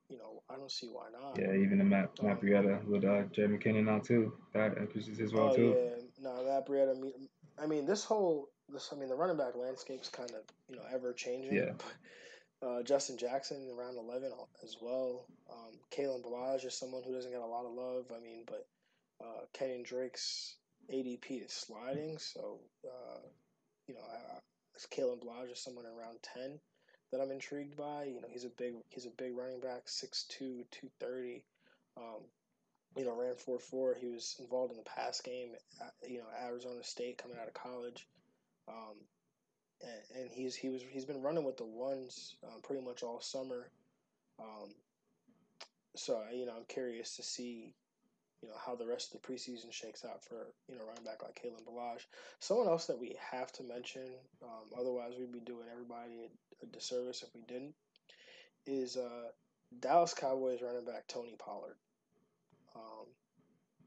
[0.09, 1.37] you know I don't see why not.
[1.37, 5.31] Yeah, even the Matt, um, Breida with uh, Jerick McKinnon now too, that increases as
[5.31, 5.75] well oh, too.
[5.77, 6.95] Yeah, no, Breida.
[7.61, 8.89] I mean, this whole this.
[8.91, 11.53] I mean, the running back landscape's kind of you know ever changing.
[11.53, 11.73] Yeah.
[12.61, 14.33] Uh, Justin Jackson around eleven
[14.65, 15.25] as well.
[15.49, 18.07] Um, Kalen Ballage is someone who doesn't get a lot of love.
[18.13, 18.67] I mean, but
[19.23, 20.57] uh, Kenyan Drake's
[20.93, 23.19] ADP is sliding, so uh,
[23.87, 24.39] you know, I,
[24.93, 26.59] Kalen Ballage is someone around ten
[27.11, 28.05] that I'm intrigued by.
[28.05, 31.43] You know, he's a big he's a big running back, 6'2", 230.
[31.97, 32.21] Um,
[32.97, 33.95] you know, ran four four.
[33.99, 35.49] He was involved in the pass game.
[35.79, 38.07] At, you know, Arizona State coming out of college,
[38.67, 38.95] um,
[39.81, 43.21] and, and, he's he was he's been running with the ones um, pretty much all
[43.21, 43.69] summer.
[44.39, 44.69] Um,
[45.95, 47.75] so you know, I'm curious to see
[48.41, 51.21] you know how the rest of the preseason shakes out for you know running back
[51.23, 52.05] like Kalen Ballage.
[52.39, 54.07] Someone else that we have to mention,
[54.43, 56.29] um, otherwise we'd be doing everybody
[56.63, 57.73] a, disservice if we didn't,
[58.65, 59.29] is uh,
[59.79, 61.75] Dallas Cowboys running back Tony Pollard.
[62.75, 63.07] Um,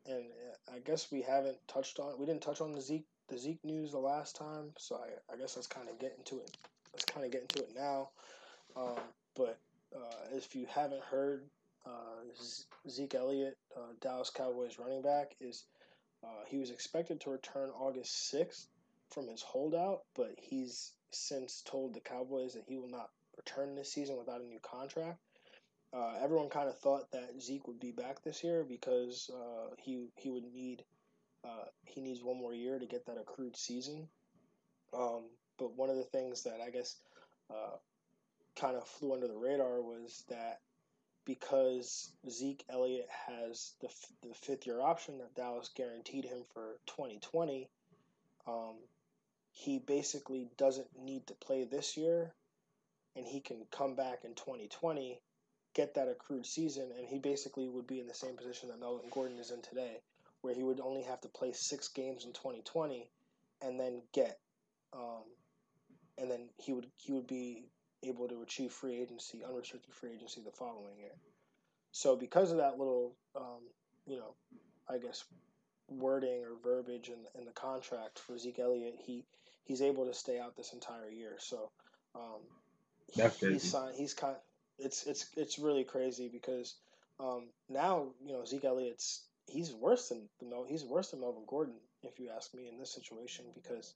[0.07, 3.39] and uh, I guess we haven't touched on we didn't touch on the Zeke the
[3.39, 6.57] Zeke news the last time, so I, I guess let's kind of get into it.
[6.93, 8.11] Let's kind of get into it now.
[8.77, 9.01] Um,
[9.35, 9.59] but
[9.95, 11.45] uh, if you haven't heard,
[12.89, 15.65] Zeke Elliott, uh, Dallas Cowboys running back, is
[16.25, 18.69] uh, he was expected to return August sixth
[19.11, 23.93] from his holdout, but he's since told the Cowboys that he will not return this
[23.93, 25.19] season without a new contract.
[25.93, 30.07] Uh, everyone kind of thought that Zeke would be back this year because uh, he
[30.17, 30.85] he would need
[31.45, 34.09] uh, he needs one more year to get that accrued season.
[34.95, 35.25] Um,
[35.59, 36.97] but one of the things that I guess
[37.51, 37.77] uh,
[38.57, 40.61] kind of flew under the radar was that
[41.25, 46.79] because Zeke Elliott has the, f- the fifth year option that Dallas guaranteed him for
[46.87, 47.69] 2020,
[48.47, 48.75] um,
[49.53, 52.33] he basically doesn't need to play this year
[53.15, 55.21] and he can come back in 2020
[55.75, 59.09] get that accrued season, and he basically would be in the same position that Melvin
[59.11, 60.01] Gordon is in today,
[60.43, 63.09] where he would only have to play six games in 2020,
[63.63, 64.39] and then get,
[64.93, 65.23] um,
[66.19, 67.65] and then he would he would be
[68.03, 71.15] able to achieve free agency, unrestricted free agency the following year.
[71.93, 73.61] So because of that little, um,
[74.07, 74.35] you know,
[74.89, 75.25] I guess
[75.89, 79.25] wording or verbiage in, in the contract for Zeke Elliott, he
[79.65, 81.37] he's able to stay out this entire year.
[81.39, 81.71] So
[82.15, 82.41] um,
[83.17, 83.55] That's crazy.
[83.55, 84.37] he's signed, he's kind
[84.79, 86.77] it's it's it's really crazy because
[87.21, 91.45] um, now you know Zeke Elliott's he's worse than the Mel he's worse than Melvin
[91.47, 93.95] Gordon if you ask me in this situation because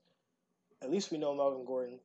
[0.83, 1.99] at least we know Melvin Gordon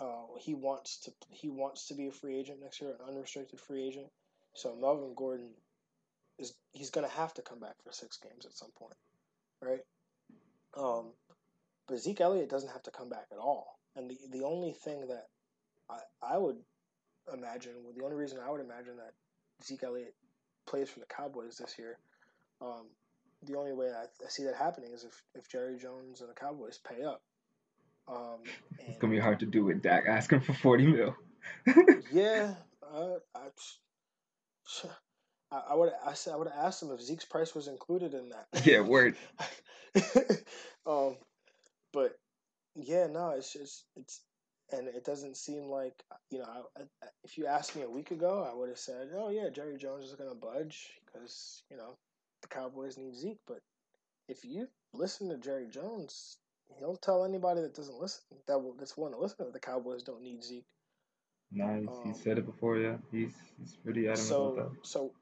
[0.00, 3.60] uh, he wants to he wants to be a free agent next year an unrestricted
[3.60, 4.06] free agent
[4.54, 5.50] so Melvin Gordon
[6.38, 8.96] is he's gonna have to come back for six games at some point
[9.62, 9.80] right
[10.76, 11.12] um,
[11.86, 15.06] but Zeke Elliott doesn't have to come back at all and the the only thing
[15.08, 15.26] that
[15.90, 16.56] I, I would
[17.32, 17.72] imagine.
[17.82, 19.12] Well, the only reason I would imagine that
[19.64, 20.14] Zeke Elliott
[20.66, 21.98] plays for the Cowboys this year,
[22.60, 22.86] um,
[23.42, 26.34] the only way I, I, see that happening is if, if Jerry Jones and the
[26.34, 27.22] Cowboys pay up.
[28.08, 28.38] Um,
[28.78, 31.14] it's gonna be hard to do with Dak asking for forty mil.
[32.12, 33.16] yeah, uh,
[35.52, 38.14] I, I would I said I would have asked him if Zeke's price was included
[38.14, 38.64] in that.
[38.64, 39.16] Yeah, word.
[40.86, 41.16] um,
[41.92, 42.12] but
[42.74, 44.20] yeah, no, it's just it's
[44.72, 45.94] and it doesn't seem like
[46.30, 46.46] you know.
[46.76, 49.48] I, I, if you asked me a week ago, I would have said, "Oh yeah,
[49.50, 51.96] Jerry Jones is going to budge because you know
[52.42, 53.60] the Cowboys need Zeke." But
[54.28, 56.36] if you listen to Jerry Jones,
[56.78, 60.02] he'll tell anybody that doesn't listen that will, that's willing to listen that the Cowboys
[60.02, 60.66] don't need Zeke.
[61.52, 62.78] Nice, um, he said it before.
[62.78, 64.86] Yeah, he's he's pretty adamant so, about that.
[64.86, 65.12] So,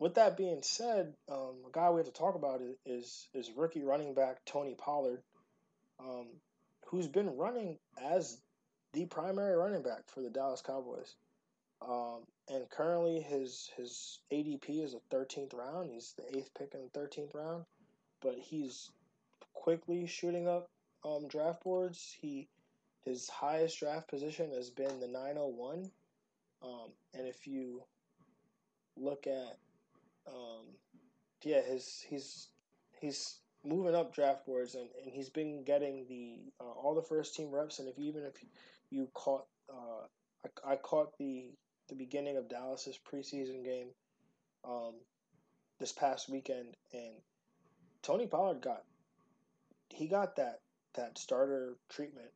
[0.00, 3.56] with that being said, um, a guy we have to talk about is is, is
[3.56, 5.22] rookie running back Tony Pollard,
[6.00, 6.26] um,
[6.86, 8.40] who's been running as
[8.94, 11.14] the primary running back for the Dallas Cowboys.
[11.80, 15.90] Um, and currently his his ADP is a 13th round.
[15.90, 17.64] He's the eighth pick in the 13th round,
[18.20, 18.90] but he's
[19.54, 20.70] quickly shooting up
[21.04, 22.16] um, draft boards.
[22.20, 22.48] He
[23.04, 25.90] his highest draft position has been the 901.
[26.62, 27.82] Um, and if you
[28.96, 29.58] look at
[30.26, 30.66] um,
[31.42, 32.48] yeah, his he's
[33.00, 37.34] he's moving up draft boards and, and he's been getting the uh, all the first
[37.34, 38.34] team reps and if even if
[38.90, 40.06] you caught uh,
[40.64, 41.50] I, I, caught the
[41.88, 43.88] the beginning of Dallas's preseason game
[44.64, 44.94] um,
[45.78, 47.14] this past weekend, and
[48.02, 48.84] Tony Pollard got
[49.90, 50.60] he got that
[50.94, 52.28] that starter treatment,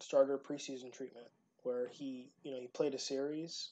[0.00, 1.26] starter preseason treatment,
[1.62, 3.70] where he you know he played a series,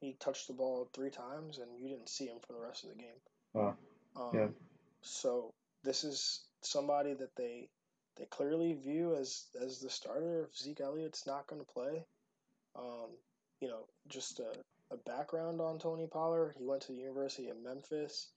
[0.00, 2.90] he touched the ball three times, and you didn't see him for the rest of
[2.90, 3.20] the game.
[3.54, 4.46] Uh, um, yeah.
[5.02, 5.52] So
[5.82, 7.68] this is somebody that they
[8.16, 12.04] they clearly view as as the starter if Zeke Elliott's not going to play.
[12.76, 13.10] Um,
[13.60, 14.52] you know, just a,
[14.92, 16.54] a, background on Tony Pollard.
[16.56, 18.28] He went to the University of Memphis.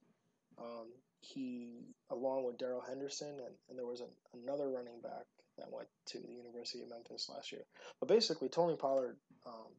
[0.58, 0.88] Um,
[1.24, 5.26] he, along with Darrell Henderson, and, and there was a, another running back
[5.58, 7.62] that went to the University of Memphis last year.
[8.00, 9.72] But basically, Tony Pollard um,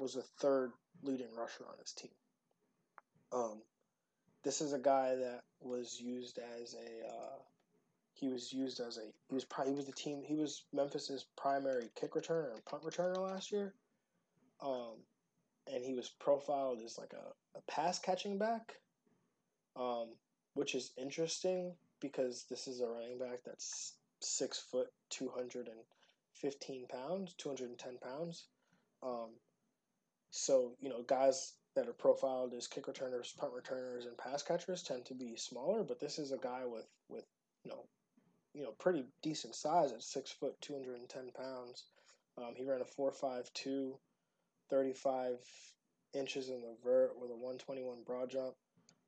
[0.00, 0.72] was the third
[1.02, 2.10] leading rusher on his team.
[3.32, 3.62] Um,
[4.42, 7.38] this is a guy that was used as a uh,
[8.12, 11.26] he was used as a he was probably he was the team he was Memphis's
[11.36, 13.74] primary kick returner and punt returner last year.
[14.62, 14.96] Um,
[15.72, 18.74] and he was profiled as like a, a pass catching back,
[19.76, 20.08] um,
[20.54, 27.98] which is interesting because this is a running back that's six foot, 215 pounds, 210
[27.98, 28.46] pounds.
[29.02, 29.30] Um,
[30.30, 34.82] so, you know, guys that are profiled as kick returners, punt returners, and pass catchers
[34.82, 37.24] tend to be smaller, but this is a guy with, with
[37.64, 37.84] you know,
[38.54, 41.84] you know, pretty decent size at six foot, 210 pounds.
[42.38, 43.92] Um, he ran a 4.52,
[44.70, 45.38] 35
[46.14, 48.54] inches in the vert with a 121 broad jump.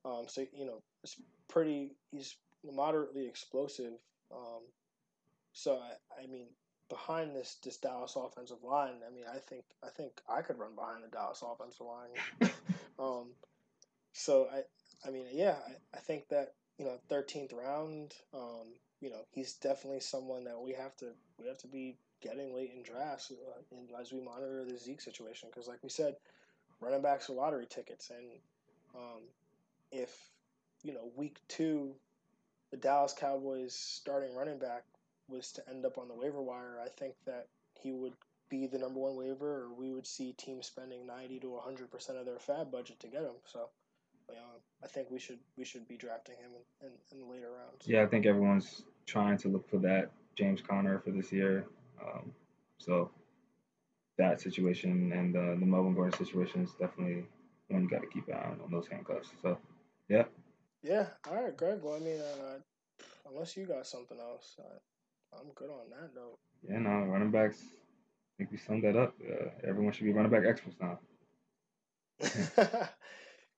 [0.06, 1.16] Um, so, you know, it's
[1.48, 3.92] pretty, he's moderately explosive.
[4.32, 4.62] Um,
[5.52, 6.46] so I, I mean,
[6.88, 10.74] behind this this Dallas offensive line, I mean, I think I think I could run
[10.74, 12.50] behind the Dallas offensive line.
[12.98, 13.30] um,
[14.12, 14.62] so I
[15.06, 19.54] I mean, yeah, I, I think that you know, thirteenth round, um, you know, he's
[19.54, 21.06] definitely someone that we have to
[21.38, 25.48] we have to be getting late in drafts uh, as we monitor the Zeke situation
[25.50, 26.16] because, like we said,
[26.80, 28.26] running backs are lottery tickets, and
[28.94, 29.22] um,
[29.92, 30.10] if
[30.82, 31.94] you know week two,
[32.70, 34.84] the Dallas Cowboys starting running back
[35.28, 38.12] was to end up on the waiver wire, I think that he would
[38.48, 42.18] be the number one waiver, or we would see teams spending ninety to hundred percent
[42.18, 43.34] of their FAAB budget to get him.
[43.44, 43.68] So,
[44.30, 47.50] um, I think we should we should be drafting him in, in, in, the later
[47.50, 47.86] rounds.
[47.86, 51.66] Yeah, I think everyone's trying to look for that James Conner for this year.
[52.00, 52.32] Um,
[52.78, 53.10] so
[54.18, 57.24] that situation and uh, the Melvin Gordon situation is definitely
[57.68, 59.28] one you got to keep an eye on on those handcuffs.
[59.42, 59.58] So,
[60.08, 60.24] yeah.
[60.82, 61.06] Yeah.
[61.28, 61.80] All right, Greg.
[61.82, 62.58] Well, I mean, uh,
[63.30, 64.56] unless you got something else.
[64.58, 64.78] Uh,
[65.38, 66.38] I'm good on that note.
[66.68, 67.58] Yeah, no, running backs.
[67.62, 69.14] I think we summed that up.
[69.20, 70.98] Uh, everyone should be running back experts now.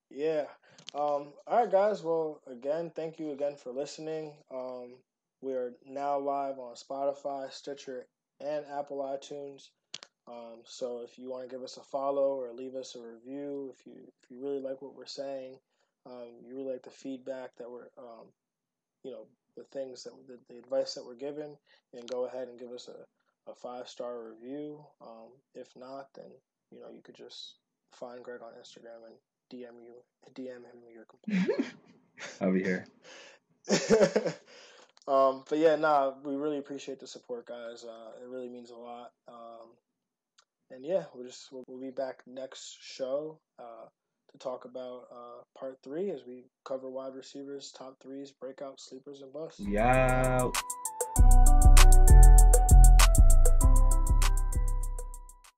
[0.09, 0.45] yeah.
[0.93, 2.03] Um, all right, guys.
[2.03, 4.33] Well, again, thank you again for listening.
[4.51, 4.95] Um,
[5.41, 8.05] we are now live on Spotify, Stitcher,
[8.41, 9.69] and Apple iTunes.
[10.27, 13.73] Um, so if you want to give us a follow or leave us a review,
[13.77, 13.93] if you
[14.23, 15.57] if you really like what we're saying,
[16.09, 18.27] um, you really like the feedback that we're um,
[19.03, 21.55] you know the things that the, the advice that we're given,
[21.93, 24.79] and go ahead and give us a, a five star review.
[25.01, 26.31] Um, if not, then
[26.71, 27.55] you know you could just
[27.91, 29.15] find Greg on Instagram and
[29.51, 29.93] DM you
[30.33, 31.73] DM him your complaint.
[32.41, 32.85] I'll be here.
[35.07, 37.83] um, but yeah, nah, we really appreciate the support, guys.
[37.83, 39.11] Uh, it really means a lot.
[39.27, 39.69] Um,
[40.71, 43.39] and yeah, we'll just we'll, we'll be back next show.
[43.57, 43.87] Uh,
[44.31, 49.21] to talk about uh, part three as we cover wide receivers, top threes, breakout, sleepers,
[49.21, 49.59] and busts.
[49.59, 50.49] Yeah.